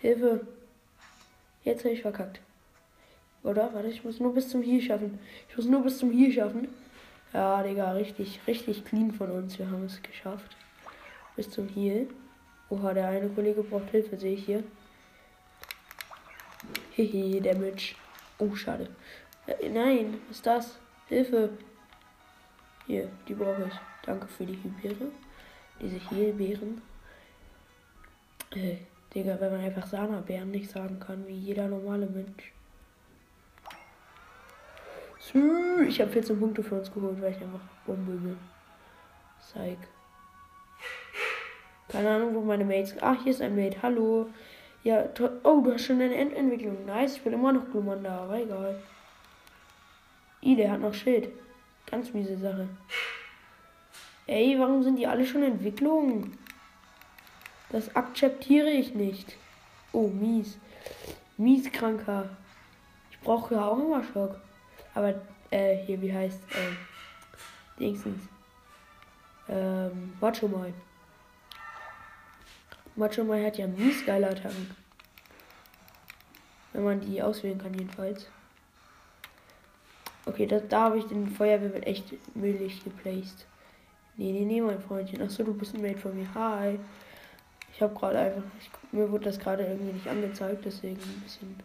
Hilfe. 0.00 0.46
Jetzt 1.62 1.84
habe 1.84 1.94
ich 1.94 2.02
verkackt. 2.02 2.40
Oder? 3.44 3.72
Warte, 3.72 3.88
ich 3.88 4.02
muss 4.04 4.20
nur 4.20 4.34
bis 4.34 4.48
zum 4.48 4.62
Hier 4.62 4.82
schaffen. 4.82 5.18
Ich 5.48 5.56
muss 5.56 5.66
nur 5.66 5.82
bis 5.82 5.98
zum 5.98 6.10
Hier 6.10 6.32
schaffen. 6.32 6.68
Ja, 7.32 7.62
Digga, 7.62 7.92
richtig, 7.92 8.40
richtig 8.46 8.84
clean 8.84 9.12
von 9.12 9.30
uns. 9.30 9.58
Wir 9.58 9.70
haben 9.70 9.84
es 9.84 10.02
geschafft. 10.02 10.56
Bis 11.36 11.50
zum 11.50 11.68
Heal. 11.68 12.08
Oha, 12.70 12.94
der 12.94 13.08
eine 13.08 13.28
Kollege 13.28 13.62
braucht 13.62 13.90
Hilfe, 13.90 14.16
sehe 14.16 14.34
ich 14.34 14.44
hier. 14.44 14.64
Hehe, 16.92 17.40
Damage. 17.40 17.94
Oh, 18.38 18.54
schade. 18.54 18.88
Äh, 19.46 19.68
nein, 19.68 20.20
was 20.28 20.36
ist 20.36 20.46
das? 20.46 20.78
Hilfe. 21.08 21.50
Hier, 22.86 23.08
die 23.28 23.34
brauche 23.34 23.66
ich. 23.66 23.74
Danke 24.04 24.26
für 24.26 24.46
die 24.46 24.58
Hybeere. 24.62 25.10
Diese 25.80 25.98
Heelbeeren. 26.10 26.80
Äh, 28.54 28.76
Digga, 29.14 29.40
wenn 29.40 29.52
man 29.52 29.60
einfach 29.60 29.86
Sana-Bären 29.86 30.50
nicht 30.50 30.70
sagen 30.70 30.98
kann, 30.98 31.26
wie 31.26 31.36
jeder 31.36 31.68
normale 31.68 32.06
Mensch. 32.06 32.52
Ich 35.88 36.00
habe 36.00 36.10
14 36.10 36.38
Punkte 36.38 36.62
für 36.62 36.76
uns 36.76 36.92
geholt, 36.92 37.20
weil 37.20 37.32
ich 37.32 37.42
einfach 37.42 37.60
Bombe 37.86 38.12
bin. 38.12 38.36
Zeig. 39.40 39.78
Keine 41.94 42.10
Ahnung, 42.10 42.34
wo 42.34 42.40
meine 42.40 42.64
Mates. 42.64 42.96
Ach, 43.00 43.22
hier 43.22 43.30
ist 43.30 43.40
ein 43.40 43.54
Mate. 43.54 43.80
Hallo. 43.80 44.28
Ja, 44.82 45.04
oh, 45.44 45.60
du 45.60 45.72
hast 45.72 45.84
schon 45.84 46.00
eine 46.00 46.16
Endentwicklung. 46.16 46.84
Nice, 46.86 47.14
ich 47.14 47.22
bin 47.22 47.34
immer 47.34 47.52
noch 47.52 47.70
Glumanda, 47.70 48.22
aber 48.22 48.40
egal. 48.40 48.82
I, 50.42 50.56
der 50.56 50.72
hat 50.72 50.80
noch 50.80 50.92
Schild. 50.92 51.28
Ganz 51.88 52.12
miese 52.12 52.36
Sache. 52.36 52.68
Ey, 54.26 54.58
warum 54.58 54.82
sind 54.82 54.96
die 54.96 55.06
alle 55.06 55.24
schon 55.24 55.44
in 55.44 55.52
Entwicklung? 55.52 56.32
Das 57.70 57.94
akzeptiere 57.94 58.70
ich 58.70 58.96
nicht. 58.96 59.36
Oh, 59.92 60.08
mies. 60.08 60.58
Mies 61.36 61.70
kranker. 61.70 62.28
Ich 63.12 63.20
brauche 63.20 63.54
ja 63.54 63.68
auch 63.68 63.78
immer 63.78 64.02
Schock. 64.02 64.40
Aber, 64.96 65.14
äh, 65.52 65.76
hier, 65.76 66.02
wie 66.02 66.12
heißt, 66.12 66.42
ähm, 66.56 66.76
Dingsens. 67.78 68.24
Ähm, 69.48 70.14
Macho 70.20 70.48
mal. 70.48 70.74
Macho 72.96 73.24
mal 73.24 73.44
hat 73.44 73.58
ja 73.58 73.66
mies 73.66 74.04
geile 74.06 74.28
Attacken. 74.28 74.70
Wenn 76.72 76.84
man 76.84 77.00
die 77.00 77.22
auswählen 77.22 77.58
kann, 77.58 77.74
jedenfalls. 77.74 78.26
Okay, 80.26 80.46
das, 80.46 80.62
da 80.68 80.82
habe 80.82 80.98
ich 80.98 81.04
den 81.04 81.28
Feuerwehr 81.28 81.86
echt 81.86 82.14
müllig 82.34 82.82
geplaced. 82.82 83.46
Nee, 84.16 84.32
nee, 84.32 84.44
nee, 84.44 84.60
mein 84.60 84.80
Freundchen. 84.80 85.22
Achso, 85.22 85.42
du 85.42 85.54
bist 85.54 85.74
ein 85.74 85.82
Mate 85.82 85.98
von 85.98 86.16
mir. 86.16 86.32
Hi. 86.34 86.78
Ich 87.74 87.82
habe 87.82 87.94
gerade 87.94 88.18
einfach. 88.18 88.42
Ich, 88.60 88.70
mir 88.92 89.10
wurde 89.10 89.24
das 89.24 89.38
gerade 89.38 89.64
irgendwie 89.64 89.92
nicht 89.92 90.06
angezeigt, 90.06 90.64
deswegen 90.64 91.00
ein 91.00 91.20
bisschen. 91.20 91.58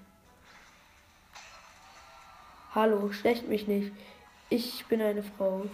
Hallo, 2.74 3.12
schlecht 3.12 3.48
mich 3.48 3.68
nicht. 3.68 3.92
Ich 4.50 4.86
bin 4.88 5.02
eine 5.02 5.24
Frau. 5.24 5.66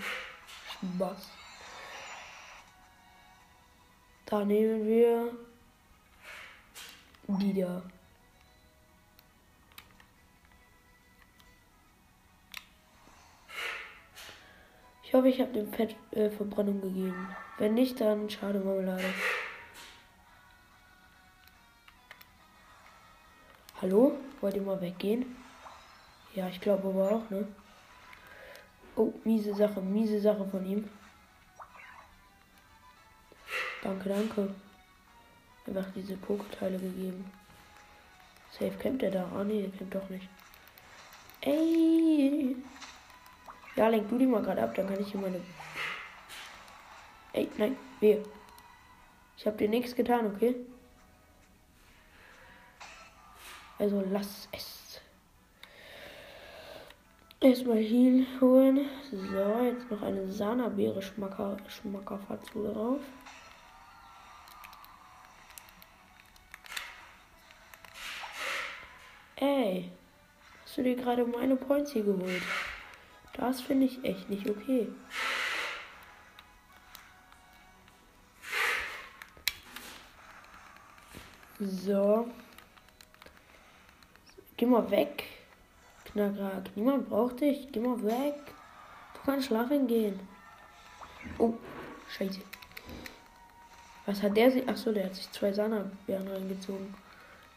Spaß. 0.70 1.30
Da 4.26 4.44
nehmen 4.44 4.88
wir 4.88 5.32
die 7.28 7.62
da. 7.62 7.82
Ich 15.04 15.14
hoffe, 15.14 15.30
ich 15.30 15.40
habe 15.40 15.54
dem 15.54 15.72
Fett 15.72 15.96
äh, 16.12 16.30
Verbrennung 16.30 16.82
gegeben. 16.82 17.36
Wenn 17.58 17.76
nicht, 17.76 18.02
dann 18.02 18.30
schade 18.30 18.60
Marmelade. 18.60 19.04
Hallo? 23.82 24.18
Wollt 24.42 24.56
ihr 24.56 24.62
mal 24.62 24.82
weggehen? 24.82 25.36
Ja, 26.34 26.50
ich 26.50 26.60
glaube 26.60 26.88
aber 26.90 27.12
auch, 27.12 27.30
ne? 27.30 27.48
Oh, 28.96 29.14
miese 29.24 29.54
Sache, 29.54 29.82
miese 29.82 30.20
Sache 30.20 30.46
von 30.46 30.66
ihm. 30.66 30.90
Danke, 33.86 34.10
danke. 34.10 34.50
Einfach 35.67 35.86
diese 35.95 36.17
Poketeile 36.17 36.80
gegeben. 36.80 37.32
Safe 38.50 38.76
campt 38.80 39.04
er 39.04 39.12
da. 39.12 39.30
Ah, 39.36 39.43
nee, 39.43 39.62
der 39.62 39.78
campt 39.78 39.93
doch 39.93 40.10
nicht. 40.10 40.28
Ey! 41.41 42.56
Ja, 43.76 43.89
lenk 43.89 44.10
du 44.10 44.17
die 44.17 44.26
mal 44.26 44.41
gerade 44.41 44.63
ab, 44.63 44.74
dann 44.74 44.88
kann 44.88 45.00
ich 45.00 45.12
hier 45.12 45.21
meine. 45.21 45.39
Ey, 47.34 47.48
nein, 47.58 47.78
wehe. 48.00 48.24
Ich 49.38 49.45
habe 49.45 49.58
dir 49.58 49.69
nichts 49.69 49.95
getan, 49.95 50.34
okay? 50.34 50.56
Also 53.78 54.04
lass 54.10 54.50
es. 54.52 55.00
Erstmal 57.39 57.84
Heal 57.84 58.26
holen. 58.41 58.89
So, 59.12 59.62
jetzt 59.63 59.91
noch 59.91 60.02
eine 60.02 60.32
Sana-Beere 60.32 61.04
Schmacker, 61.04 61.58
Schmackerfazu 61.67 62.63
drauf. 62.63 63.02
Ey, 69.38 69.91
hast 70.63 70.78
du 70.78 70.84
dir 70.84 70.95
gerade 70.95 71.26
meine 71.26 71.58
Points 71.58 71.91
hier 71.91 72.04
geholt? 72.04 72.41
Das 73.34 73.60
finde 73.60 73.86
ich 73.86 74.04
echt 74.06 74.30
nicht 74.30 74.50
okay. 74.50 74.88
So. 81.60 82.28
Geh 84.56 84.65
mal 84.65 84.89
weg. 84.89 85.24
Knackrack. 86.06 86.76
Niemand 86.76 87.10
braucht 87.10 87.41
dich. 87.41 87.67
Geh 87.74 87.80
mal 87.82 88.02
weg. 88.04 88.36
Du 89.15 89.19
kannst 89.26 89.48
schlafen 89.48 89.88
gehen. 89.88 90.19
Oh, 91.38 91.54
scheiße. 92.10 92.39
Was 94.06 94.21
hat 94.21 94.38
der 94.38 94.52
sich? 94.52 94.67
Achso, 94.69 94.93
der 94.93 95.06
hat 95.06 95.15
sich 95.15 95.30
zwei 95.32 95.52
Sana-Bären 95.52 96.28
reingezogen. 96.28 96.93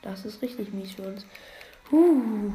Das 0.02 0.24
ist 0.24 0.42
richtig 0.42 0.72
mies 0.72 0.92
für 0.92 1.02
uns. 1.02 1.26
Huh. 1.90 2.52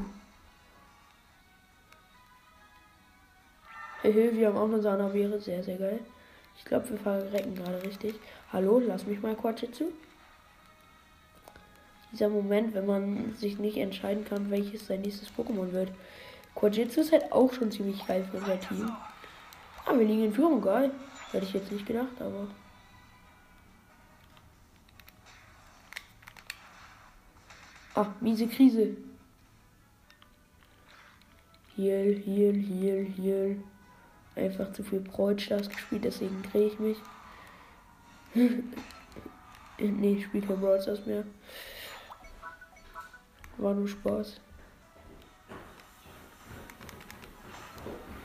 Hey, 4.01 4.35
wir 4.35 4.47
haben 4.47 4.57
auch 4.57 4.65
eine 4.65 4.81
Sana-Beere. 4.81 5.39
Sehr, 5.39 5.63
sehr 5.63 5.77
geil. 5.77 5.99
Ich 6.57 6.65
glaube, 6.65 6.89
wir 6.89 6.97
verrecken 6.97 7.55
gerade 7.55 7.81
richtig. 7.83 8.15
Hallo, 8.51 8.79
lass 8.79 9.05
mich 9.05 9.21
mal 9.21 9.35
Quatschitsu 9.35 9.91
dieser 12.13 12.29
Moment, 12.29 12.75
wenn 12.75 12.85
man 12.85 13.35
sich 13.35 13.57
nicht 13.57 13.75
entscheiden 13.77 14.23
kann, 14.23 14.51
welches 14.51 14.85
sein 14.85 15.01
nächstes 15.01 15.29
Pokémon 15.29 15.71
wird. 15.71 15.91
Quajitsu 16.55 17.01
ist 17.01 17.11
halt 17.11 17.31
auch 17.31 17.51
schon 17.51 17.71
ziemlich 17.71 18.05
geil 18.05 18.23
für 18.29 18.37
unser 18.37 18.59
Team. 18.59 18.89
Ah, 19.85 19.97
wir 19.97 20.05
liegen 20.05 20.25
in 20.25 20.33
Führung, 20.33 20.61
geil. 20.61 20.91
Hätte 21.31 21.45
ich 21.45 21.53
jetzt 21.53 21.71
nicht 21.71 21.85
gedacht, 21.85 22.19
aber. 22.19 22.47
Ah, 27.95 28.13
miese 28.21 28.47
Krise. 28.47 28.95
Heal, 31.83 32.13
heal, 32.13 32.53
heal, 32.53 33.05
heal. 33.17 33.57
Einfach 34.37 34.71
zu 34.71 34.83
viel 34.85 35.01
Brawl 35.01 35.35
gespielt, 35.35 36.05
deswegen 36.05 36.41
drehe 36.43 36.67
ich 36.67 36.79
mich. 36.79 36.97
nee, 39.77 40.13
ich 40.13 40.23
spiele 40.23 40.47
kein 40.47 40.61
Brawl 40.61 40.79
mehr. 41.05 41.25
War 43.57 43.73
nur 43.73 43.89
Spaß. 43.89 44.39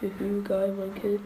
Hühü, 0.01 0.43
geil, 0.45 0.73
mein 0.79 0.95
Kill. 0.95 1.19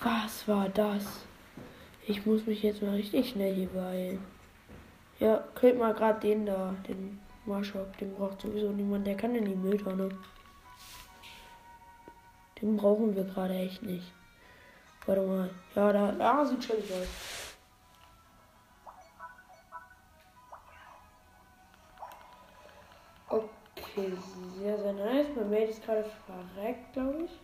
Was 0.00 0.48
war 0.48 0.70
das? 0.70 1.04
Ich 2.06 2.24
muss 2.24 2.46
mich 2.46 2.62
jetzt 2.62 2.80
mal 2.80 2.94
richtig 2.94 3.28
schnell 3.28 3.54
hier 3.54 3.68
beeilen. 3.68 4.37
Ja, 5.18 5.42
kriegt 5.54 5.78
mal 5.78 5.94
gerade 5.94 6.20
den 6.20 6.46
da, 6.46 6.74
den 6.86 7.20
Marschok. 7.44 7.96
Den 7.98 8.14
braucht 8.14 8.40
sowieso 8.40 8.70
niemand. 8.70 9.06
Der 9.06 9.16
kann 9.16 9.34
in 9.34 9.44
die 9.44 9.56
Mülltonne. 9.56 10.10
Den 12.60 12.76
brauchen 12.76 13.14
wir 13.14 13.24
gerade 13.24 13.54
echt 13.54 13.82
nicht. 13.82 14.12
Warte 15.06 15.22
mal. 15.22 15.50
Ja, 15.74 15.92
da, 15.92 16.44
sieht 16.44 16.62
schon 16.62 16.76
aus. 16.76 17.08
Okay, 23.28 24.12
sehr, 24.58 24.78
sehr 24.78 24.92
nice. 24.92 25.26
Mein 25.34 25.50
Mate 25.50 25.64
ist 25.64 25.84
gerade 25.84 26.04
verreckt, 26.26 26.92
glaube 26.92 27.24
ich. 27.24 27.40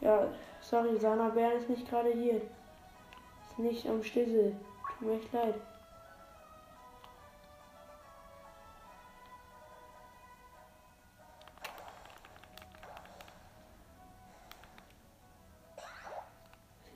Ja, 0.00 0.28
sorry, 0.60 0.96
Sana 0.98 1.28
Bär 1.28 1.54
ist 1.54 1.68
nicht 1.68 1.88
gerade 1.88 2.12
hier. 2.12 2.40
Nicht 3.58 3.86
am 3.88 4.02
Stissel. 4.02 4.54
Tut 4.98 5.08
mir 5.08 5.14
echt 5.14 5.32
leid. 5.32 5.54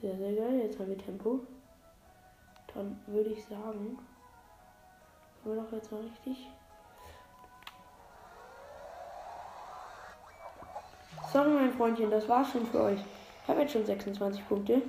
Sehr, 0.01 0.17
sehr 0.17 0.33
geil. 0.33 0.61
Jetzt 0.63 0.79
haben 0.79 0.89
wir 0.89 0.99
Tempo. 0.99 1.41
Dann 2.75 3.01
würde 3.07 3.31
ich 3.31 3.45
sagen, 3.45 3.99
können 5.43 5.57
wir 5.57 5.63
doch 5.63 5.73
jetzt 5.73 5.91
mal 5.91 6.01
richtig. 6.03 6.49
Sorry, 11.33 11.51
mein 11.51 11.73
Freundchen, 11.73 12.11
das 12.11 12.29
war's 12.29 12.51
schon 12.51 12.67
für 12.67 12.83
euch. 12.83 13.01
Ich 13.43 13.49
habe 13.49 13.61
jetzt 13.61 13.73
schon 13.73 13.87
26 13.87 14.49
Punkte. 14.49 14.83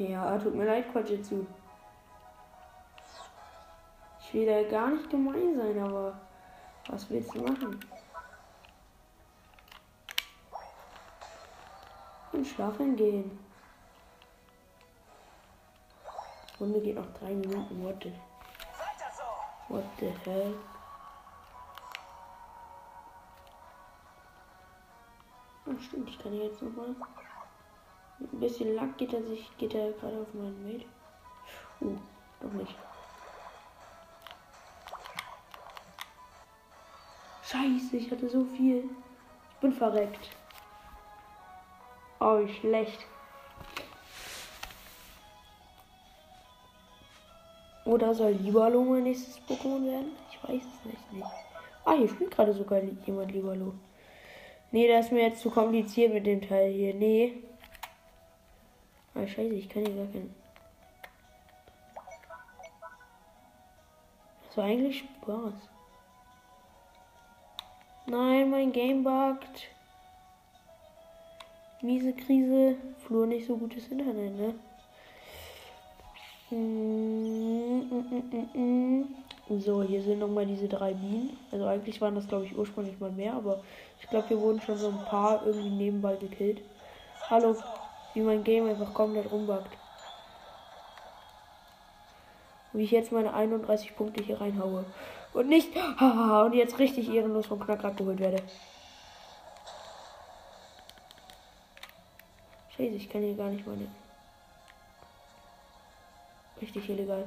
Ja, 0.00 0.38
tut 0.38 0.54
mir 0.54 0.64
leid, 0.64 0.86
zu. 1.22 1.46
Ich 4.18 4.32
will 4.32 4.46
da 4.46 4.62
gar 4.70 4.88
nicht 4.88 5.10
gemein 5.10 5.54
sein, 5.58 5.78
aber 5.78 6.18
was 6.88 7.10
willst 7.10 7.34
du 7.34 7.42
machen? 7.42 7.78
Und 12.32 12.46
schlafen 12.46 12.96
gehen. 12.96 13.38
Runde 16.58 16.80
geht 16.80 16.96
noch 16.96 17.12
drei 17.18 17.34
Minuten. 17.34 17.84
What 17.84 18.02
the, 18.02 18.12
what 19.68 19.84
the 19.98 20.14
hell? 20.24 20.54
Ach 25.66 25.82
stimmt, 25.82 26.08
ich 26.08 26.18
kann 26.18 26.32
jetzt 26.32 26.62
noch 26.62 26.74
mal. 26.74 26.88
Mit 26.88 27.29
ein 28.20 28.40
bisschen 28.40 28.74
Lack 28.74 28.96
geht 28.98 29.12
er 29.12 29.22
sich, 29.22 29.50
geht 29.58 29.74
er 29.74 29.92
gerade 29.92 30.20
auf 30.20 30.34
meinen 30.34 30.62
Mate. 30.62 30.84
Uh, 31.80 31.96
noch 32.42 32.52
nicht. 32.52 32.74
Scheiße, 37.42 37.96
ich 37.96 38.10
hatte 38.10 38.28
so 38.28 38.44
viel. 38.44 38.84
Ich 39.50 39.56
bin 39.60 39.72
verreckt. 39.72 40.28
Oh, 42.20 42.38
wie 42.38 42.52
schlecht. 42.52 43.00
Oder 47.86 48.14
soll 48.14 48.32
Libalo 48.32 48.84
mein 48.84 49.02
nächstes 49.02 49.40
Pokémon 49.48 49.84
werden? 49.84 50.12
Ich 50.30 50.48
weiß 50.48 50.62
es 50.62 50.84
nicht. 50.84 51.12
nicht. 51.12 51.26
Ah, 51.84 51.94
hier 51.94 52.08
spielt 52.08 52.30
gerade 52.30 52.52
sogar 52.52 52.80
jemand 53.04 53.32
Libalo. 53.32 53.72
Nee, 54.70 54.86
das 54.86 55.06
ist 55.06 55.12
mir 55.12 55.22
jetzt 55.22 55.40
zu 55.40 55.50
kompliziert 55.50 56.12
mit 56.12 56.26
dem 56.26 56.40
Teil 56.40 56.70
hier. 56.70 56.94
Nee. 56.94 57.42
Ah, 59.14 59.26
scheiße, 59.26 59.54
ich 59.54 59.68
kann 59.68 59.84
hier 59.84 59.96
gar 59.96 60.06
keinen. 60.06 60.34
Das 64.46 64.56
war 64.56 64.64
eigentlich 64.64 64.98
Spaß. 64.98 65.54
Nein, 68.06 68.50
mein 68.50 68.72
Game 68.72 69.04
buggt. 69.04 69.68
Miese 71.82 72.12
Krise. 72.12 72.76
Flur 73.06 73.26
nicht 73.26 73.46
so 73.46 73.56
gutes 73.56 73.88
Internet, 73.88 74.36
ne? 74.36 74.54
So, 79.58 79.82
hier 79.82 80.02
sind 80.02 80.18
nochmal 80.18 80.46
diese 80.46 80.68
drei 80.68 80.94
Bienen. 80.94 81.36
Also 81.52 81.66
eigentlich 81.66 82.00
waren 82.00 82.14
das, 82.14 82.26
glaube 82.26 82.46
ich, 82.46 82.56
ursprünglich 82.56 82.98
mal 82.98 83.12
mehr, 83.12 83.34
aber 83.34 83.62
ich 84.00 84.08
glaube, 84.08 84.28
hier 84.28 84.40
wurden 84.40 84.60
schon 84.60 84.76
so 84.76 84.88
ein 84.88 85.04
paar 85.04 85.46
irgendwie 85.46 85.70
nebenbei 85.70 86.16
gekillt. 86.16 86.60
Hallo, 87.28 87.56
wie 88.14 88.20
mein 88.20 88.44
Game 88.44 88.68
einfach 88.68 88.92
komplett 88.92 89.30
rumbackt. 89.30 89.76
Wie 92.72 92.84
ich 92.84 92.90
jetzt 92.90 93.12
meine 93.12 93.34
31 93.34 93.96
Punkte 93.96 94.22
hier 94.22 94.40
reinhaue. 94.40 94.84
Und 95.32 95.48
nicht, 95.48 95.74
haha, 95.76 96.42
und 96.42 96.54
jetzt 96.54 96.78
richtig 96.78 97.08
ehrenlos 97.08 97.46
vom 97.46 97.60
Knack 97.60 97.84
abgeholt 97.84 98.18
werde. 98.18 98.42
Scheiße, 102.76 102.94
ich 102.94 103.08
kann 103.08 103.22
hier 103.22 103.36
gar 103.36 103.48
nicht 103.48 103.66
meine 103.66 103.88
Richtig 106.60 106.88
illegal. 106.88 107.24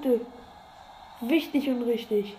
Punkte. 0.00 0.26
Wichtig 1.20 1.68
und 1.68 1.82
richtig. 1.82 2.36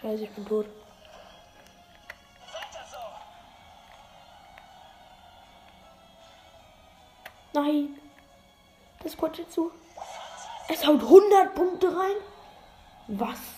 Scheiße, 0.00 0.24
ich 0.24 0.30
bin 0.30 0.46
tot. 0.46 0.66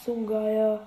Zum 0.04 0.26
Geier. 0.26 0.86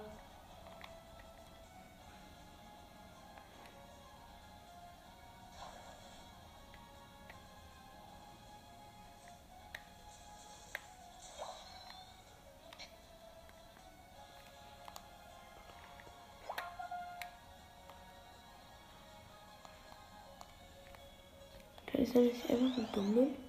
Ist 21.94 22.14
er 22.14 22.22
nicht 22.22 22.48
einfach 22.48 22.76
so 22.76 22.84
dumm? 22.94 23.47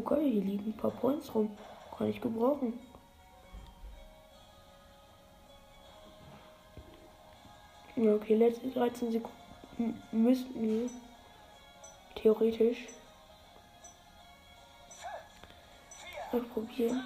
Oh 0.00 0.02
geil, 0.02 0.30
hier 0.30 0.42
liegen 0.42 0.70
ein 0.70 0.76
paar 0.78 0.92
Points 0.92 1.34
rum. 1.34 1.54
Kann 1.96 2.08
ich 2.08 2.22
gebrauchen. 2.22 2.72
Ja, 7.96 8.14
okay, 8.14 8.34
letzte 8.34 8.68
13 8.68 9.12
Sekunden 9.12 10.02
müssten 10.10 10.62
wir 10.62 10.88
theoretisch 12.14 12.86
noch 16.32 16.48
probieren. 16.48 17.02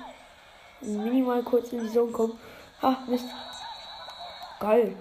Minimal 0.81 1.43
kurz 1.43 1.73
in 1.73 1.81
die 1.81 1.91
Zone 1.91 2.13
kommen. 2.13 2.39
Ah, 2.81 2.99
Mist. 3.09 3.27
Geil. 4.61 4.95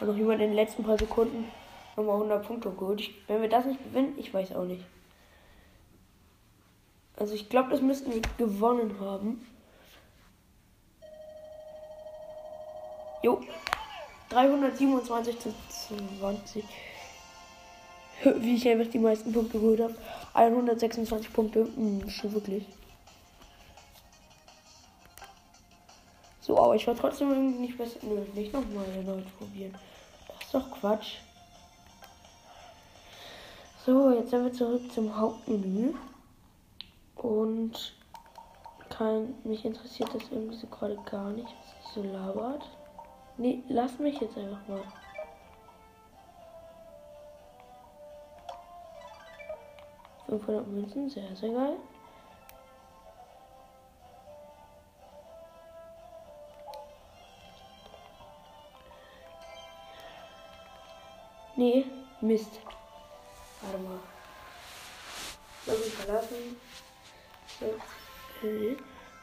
Hat 0.00 0.06
noch 0.06 0.14
jemand 0.14 0.40
in 0.40 0.50
den 0.50 0.54
letzten 0.54 0.84
paar 0.84 0.98
Sekunden 0.98 1.50
nochmal 1.96 2.14
100 2.14 2.46
Punkte 2.46 2.70
geholt. 2.70 3.10
Wenn 3.26 3.42
wir 3.42 3.48
das 3.48 3.64
nicht 3.64 3.82
gewinnen, 3.82 4.14
ich 4.18 4.32
weiß 4.32 4.54
auch 4.54 4.66
nicht. 4.66 4.84
Also 7.16 7.34
ich 7.34 7.48
glaube, 7.48 7.70
das 7.70 7.80
müssten 7.80 8.12
wir 8.12 8.22
gewonnen 8.38 8.98
haben. 9.00 9.46
Jo. 13.22 13.40
327 14.30 15.38
zu 15.38 15.54
20. 16.20 16.64
Wie 18.36 18.56
ich 18.56 18.68
einfach 18.68 18.90
die 18.90 18.98
meisten 18.98 19.32
Punkte 19.32 19.58
geholt 19.58 19.80
habe. 19.80 19.94
126 20.34 21.32
Punkte. 21.32 21.60
Hm, 21.60 22.08
schon 22.10 22.32
wirklich. 22.32 22.66
So, 26.40 26.58
aber 26.58 26.74
ich 26.74 26.86
war 26.86 26.96
trotzdem 26.96 27.30
irgendwie 27.30 27.60
nicht 27.60 27.78
besser. 27.78 27.98
Nö, 28.02 28.20
nicht 28.34 28.52
nochmal 28.52 28.86
erneut 28.94 29.38
probieren. 29.38 29.74
Das 30.28 30.46
ist 30.46 30.54
doch 30.54 30.70
Quatsch. 30.80 31.14
So, 33.86 34.10
jetzt 34.10 34.30
sind 34.30 34.44
wir 34.44 34.52
zurück 34.52 34.92
zum 34.92 35.16
Hauptmenü. 35.16 35.94
Und 37.24 37.94
kein, 38.90 39.34
mich 39.44 39.64
interessiert 39.64 40.14
das 40.14 40.30
irgendwie 40.30 40.56
so 40.56 40.66
gerade 40.66 40.94
gar 41.10 41.30
nicht, 41.30 41.48
was 41.48 41.94
sie 41.94 42.02
so 42.02 42.06
labert. 42.06 42.68
Nee, 43.38 43.62
lass 43.68 43.98
mich 43.98 44.20
jetzt 44.20 44.36
einfach 44.36 44.68
mal. 44.68 44.82
Fünfhundert 50.26 50.66
Münzen, 50.66 51.08
sehr, 51.08 51.34
sehr 51.34 51.48
geil. 51.48 51.76
Nee, 61.56 61.86
Mist. 62.20 62.60
Warte 63.62 63.78
mal. 63.78 63.98
Lass 65.64 65.78
mich 65.78 65.94
verlassen. 65.94 66.60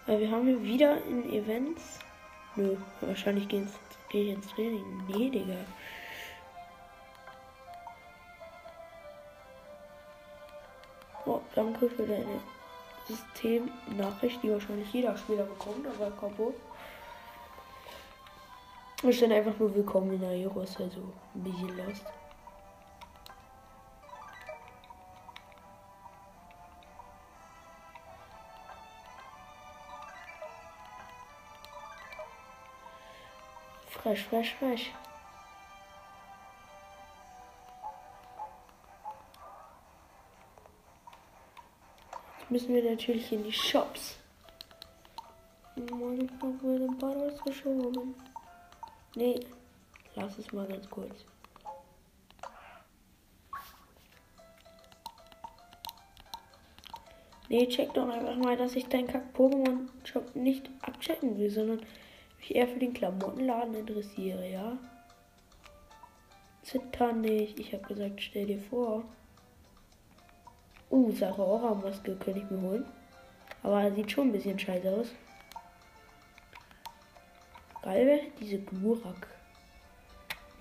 Weil 0.08 0.20
wir 0.20 0.32
haben 0.32 0.48
hier 0.48 0.64
wieder 0.64 0.98
in 1.06 1.32
Events. 1.32 2.00
Nö, 2.56 2.76
wahrscheinlich 3.02 3.48
gehe 3.48 3.68
ich 4.12 4.30
ins 4.30 4.48
Training. 4.48 5.04
Nee, 5.08 5.30
Digga. 5.30 5.56
Oh, 11.26 11.40
danke 11.56 11.90
für 11.90 12.04
deine 12.04 12.40
Systemnachricht, 13.08 14.42
die 14.42 14.52
wahrscheinlich 14.52 14.92
jeder 14.92 15.16
Spieler 15.18 15.44
bekommt, 15.44 15.86
aber 15.88 16.12
Kombo. 16.12 16.54
Ich 19.04 19.18
stand 19.18 19.34
einfach 19.34 19.58
nur 19.58 19.74
willkommen 19.74 20.14
in 20.14 20.22
der 20.22 20.32
Heroes, 20.32 20.78
also 20.78 21.02
ein 21.36 21.44
bisschen 21.44 21.78
lost. 21.78 22.06
Fresh, 34.04 34.24
fresh, 34.24 34.56
fresh. 34.56 34.92
müssen 42.52 42.76
wir 42.76 42.84
natürlich 42.84 43.32
in 43.32 43.44
die 43.44 43.52
Shops. 43.52 44.18
Mann, 45.76 46.20
ich 46.20 46.32
hab 46.42 46.62
mir 46.62 46.80
den 46.80 46.98
Ball 46.98 47.16
ausgeschoben. 47.18 48.14
Nee, 49.16 49.40
lass 50.16 50.38
es 50.38 50.52
mal 50.52 50.68
ganz 50.68 50.90
kurz. 50.90 51.26
Nee, 57.48 57.68
check 57.68 57.94
doch 57.94 58.08
einfach 58.08 58.36
mal, 58.36 58.56
dass 58.56 58.76
ich 58.76 58.88
deinen 58.88 59.08
Kack-Pokémon-Shop 59.08 60.36
nicht 60.36 60.70
abchecken 60.82 61.38
will, 61.38 61.50
sondern 61.50 61.86
mich 62.42 62.56
eher 62.56 62.68
für 62.68 62.80
den 62.80 62.94
Klamottenladen 62.94 63.76
interessiere, 63.76 64.50
ja? 64.50 64.78
Zitter 66.64 67.14
nicht. 67.14 67.60
Ich 67.60 67.74
habe 67.74 67.84
gesagt, 67.84 68.22
stell 68.22 68.48
dir 68.48 68.60
vor. 68.60 69.04
Uh, 70.90 71.12
Sache 71.12 71.42
Aura-Maske 71.42 72.16
könnte 72.16 72.42
ich 72.42 72.50
mir 72.50 72.62
holen. 72.62 72.86
Aber 73.64 73.92
sieht 73.92 74.12
schon 74.12 74.28
ein 74.28 74.32
bisschen 74.32 74.60
scheiße 74.60 74.92
aus. 74.92 75.08
Geil 77.82 78.06
wäre 78.06 78.22
diese 78.40 78.60
Glurak. 78.60 79.28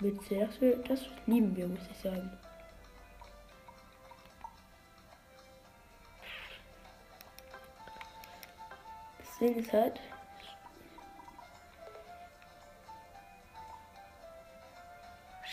Mütze. 0.00 0.38
Das, 0.38 0.60
wir, 0.60 0.76
das 0.76 1.06
lieben 1.26 1.54
wir, 1.56 1.66
muss 1.66 1.80
ich 1.90 1.98
sagen. 1.98 2.30
Das 9.18 9.38
Ding 9.38 9.56
ist 9.56 9.72
halt. 9.72 10.00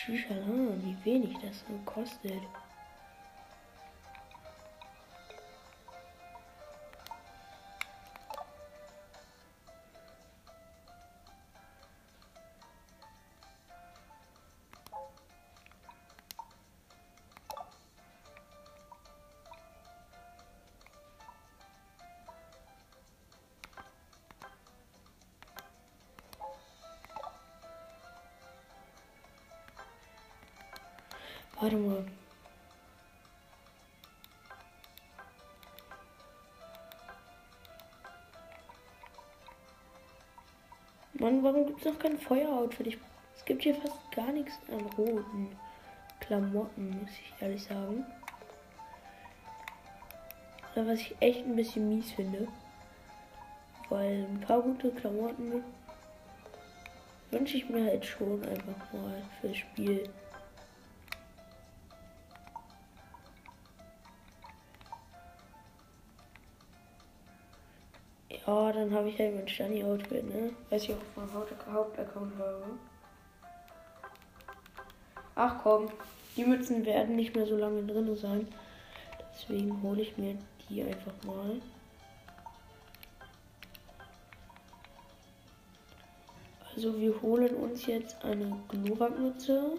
Shisha, 0.07 0.35
wie 0.83 0.95
wenig 1.03 1.33
das 1.41 1.65
so 1.67 1.77
kostet. 1.83 2.31
Warte 31.67 31.79
mal. 31.79 32.05
Mann, 41.15 41.43
warum 41.43 41.65
gibt 41.65 41.79
es 41.79 41.91
noch 41.91 41.99
kein 41.99 42.17
Feueroutfit? 42.17 42.97
es 43.35 43.43
gibt 43.43 43.63
hier 43.63 43.75
fast 43.75 43.99
gar 44.15 44.31
nichts 44.31 44.53
an 44.71 44.79
roten 44.97 45.57
Klamotten, 46.21 47.01
muss 47.01 47.09
ich 47.09 47.41
ehrlich 47.41 47.63
sagen. 47.65 48.05
Was 50.73 50.99
ich 51.01 51.15
echt 51.19 51.45
ein 51.45 51.57
bisschen 51.57 51.89
mies 51.89 52.13
finde. 52.13 52.47
Weil 53.89 54.25
ein 54.25 54.39
paar 54.39 54.61
gute 54.61 54.89
Klamotten 54.91 55.65
wünsche 57.29 57.57
ich 57.57 57.67
mir 57.67 57.83
halt 57.87 58.05
schon 58.05 58.41
einfach 58.45 58.93
mal 58.93 59.21
fürs 59.41 59.57
Spiel. 59.57 60.09
Oh, 68.49 68.71
dann 68.73 68.93
habe 68.93 69.09
ich 69.09 69.19
halt 69.19 69.35
mein 69.35 69.45
Stani-Outfit, 69.45 70.23
ne? 70.23 70.53
Weiß 70.69 70.83
ich 70.83 70.91
auch 70.91 71.17
meinem 71.17 71.33
Hauptaccount 71.33 72.31
habe. 72.39 72.63
Ach 75.35 75.55
komm, 75.61 75.89
die 76.37 76.45
Mützen 76.45 76.85
werden 76.85 77.17
nicht 77.17 77.35
mehr 77.35 77.45
so 77.45 77.57
lange 77.57 77.83
drin 77.83 78.15
sein. 78.15 78.47
Deswegen 79.33 79.81
hole 79.83 80.01
ich 80.01 80.17
mir 80.17 80.37
die 80.69 80.81
einfach 80.81 81.11
mal. 81.25 81.61
Also 86.73 86.97
wir 86.97 87.21
holen 87.21 87.53
uns 87.53 87.85
jetzt 87.85 88.23
eine 88.23 88.57
Glurak-Mütze. 88.69 89.71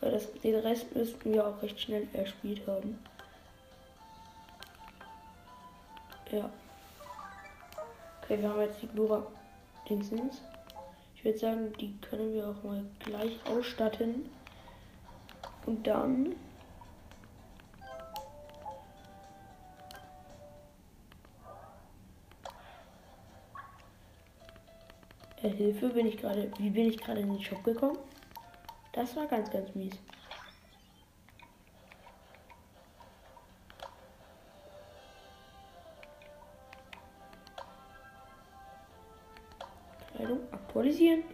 Weil 0.00 0.12
das, 0.12 0.32
den 0.34 0.54
Rest 0.54 0.94
müssten 0.94 1.32
wir 1.32 1.48
auch 1.48 1.60
recht 1.62 1.80
schnell 1.80 2.06
erspielt 2.12 2.64
haben. 2.68 2.96
Ja. 6.30 6.48
Okay, 8.24 8.40
wir 8.40 8.48
haben 8.48 8.60
jetzt 8.62 8.80
die 8.80 8.88
Glora 8.88 9.26
Dingsens. 9.86 10.40
Ich 11.14 11.22
würde 11.26 11.38
sagen, 11.38 11.72
die 11.78 11.94
können 12.00 12.32
wir 12.32 12.48
auch 12.48 12.62
mal 12.62 12.82
gleich 13.00 13.38
ausstatten. 13.44 14.30
Und 15.66 15.86
dann 15.86 16.34
äh, 25.42 25.48
Hilfe, 25.50 25.90
bin 25.90 26.06
ich 26.06 26.16
gerade. 26.16 26.50
Wie 26.56 26.70
bin 26.70 26.88
ich 26.88 26.96
gerade 26.96 27.20
in 27.20 27.30
den 27.30 27.42
Shop 27.42 27.62
gekommen? 27.62 27.98
Das 28.92 29.14
war 29.16 29.26
ganz, 29.26 29.50
ganz 29.50 29.74
mies. 29.74 29.92
Aktualisieren. 40.94 41.24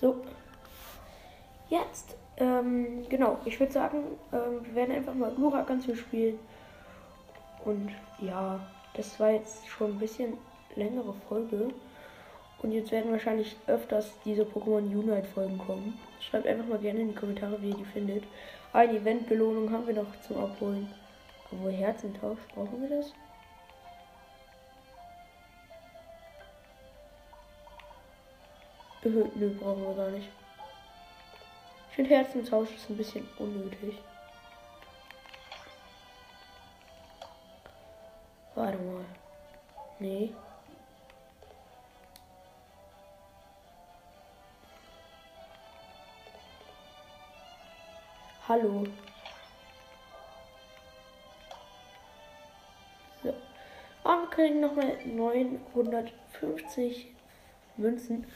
So. 0.00 0.16
Jetzt, 1.68 2.16
ähm, 2.36 3.08
genau, 3.08 3.38
ich 3.44 3.58
würde 3.58 3.72
sagen, 3.72 4.04
ähm, 4.32 4.64
wir 4.64 4.74
werden 4.74 4.94
einfach 4.94 5.14
mal 5.14 5.30
Glurak 5.34 5.66
ganz 5.66 5.84
viel 5.84 5.96
spielen. 5.96 6.38
Und 7.64 7.90
ja, 8.20 8.60
das 8.94 9.18
war 9.20 9.30
jetzt 9.30 9.66
schon 9.68 9.92
ein 9.92 9.98
bisschen 9.98 10.36
längere 10.74 11.14
Folge. 11.28 11.68
Und 12.62 12.72
jetzt 12.72 12.92
werden 12.92 13.10
wahrscheinlich 13.10 13.56
öfters 13.66 14.12
diese 14.24 14.42
Pokémon 14.42 14.78
Unite 14.78 15.26
Folgen 15.34 15.58
kommen. 15.58 15.98
Schreibt 16.20 16.46
einfach 16.46 16.66
mal 16.66 16.78
gerne 16.78 17.00
in 17.00 17.08
die 17.08 17.14
Kommentare, 17.14 17.60
wie 17.62 17.70
ihr 17.70 17.76
die 17.76 17.84
findet. 17.84 18.24
Eine 18.72 18.98
Eventbelohnung 18.98 19.72
haben 19.72 19.86
wir 19.86 19.94
noch 19.94 20.20
zum 20.26 20.38
Abholen. 20.38 20.88
Obwohl 21.50 21.72
Herzentausch, 21.72 22.38
brauchen 22.54 22.80
wir 22.82 22.88
das? 22.88 23.12
Nö, 29.04 29.50
brauchen 29.58 29.82
wir 29.82 29.94
gar 29.94 30.10
nicht. 30.10 30.28
Ich 31.90 31.96
finde 31.96 32.10
Herzentausch 32.10 32.70
ist 32.70 32.88
ein 32.88 32.96
bisschen 32.96 33.28
unnötig. 33.36 33.98
Warte 38.54 38.78
mal. 38.78 39.04
Nee. 39.98 40.32
Hallo. 48.48 48.84
So. 53.24 53.34
Aber 54.04 54.22
wir 54.22 54.30
kriegen 54.30 54.60
nochmal 54.60 54.96
950 55.04 57.11
Münzen. 57.76 58.26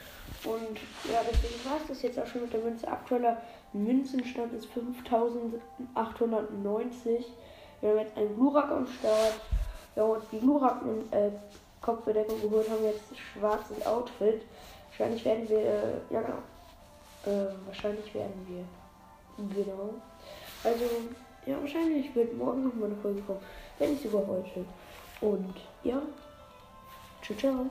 Und 0.43 0.77
ja, 1.11 1.21
deswegen 1.29 1.65
war 1.65 1.77
es 1.81 1.87
das 1.87 2.01
jetzt 2.01 2.19
auch 2.19 2.27
schon 2.27 2.41
mit 2.41 2.51
der 2.53 2.61
Münze. 2.61 2.87
Aktueller 2.87 3.41
Münzenstand 3.73 4.53
ist 4.53 4.67
5890. 4.67 7.25
Wir 7.81 7.89
haben 7.89 7.99
jetzt 7.99 8.15
einen 8.17 8.33
Glurak 8.35 8.71
am 8.71 8.87
Start. 8.87 9.33
Wir 9.93 10.03
haben 10.03 10.11
uns 10.11 10.23
die 10.31 10.39
Glurak 10.39 10.81
äh, 11.11 11.31
Kopfbedeckung 11.81 12.39
geholt, 12.41 12.69
haben 12.69 12.83
jetzt 12.83 13.17
schwarzes 13.17 13.85
Outfit. 13.85 14.43
Wahrscheinlich 14.89 15.25
werden 15.25 15.49
wir, 15.49 15.59
äh, 15.59 15.99
ja 16.09 16.21
genau. 16.21 16.37
Äh, 17.25 17.49
wahrscheinlich 17.65 18.13
werden 18.13 18.47
wir, 18.47 18.63
genau. 19.63 19.95
Also, 20.63 20.85
ja, 21.45 21.59
wahrscheinlich 21.59 22.15
wird 22.15 22.37
morgen 22.37 22.63
noch 22.63 22.73
mal 22.73 22.85
eine 22.85 22.95
Folge 22.95 23.21
kommen. 23.21 23.41
Wenn 23.77 23.91
nicht 23.91 24.03
sogar 24.03 24.25
heute. 24.27 24.65
Und 25.21 25.55
ja, 25.83 26.01
ciao, 27.21 27.37
ciao. 27.37 27.67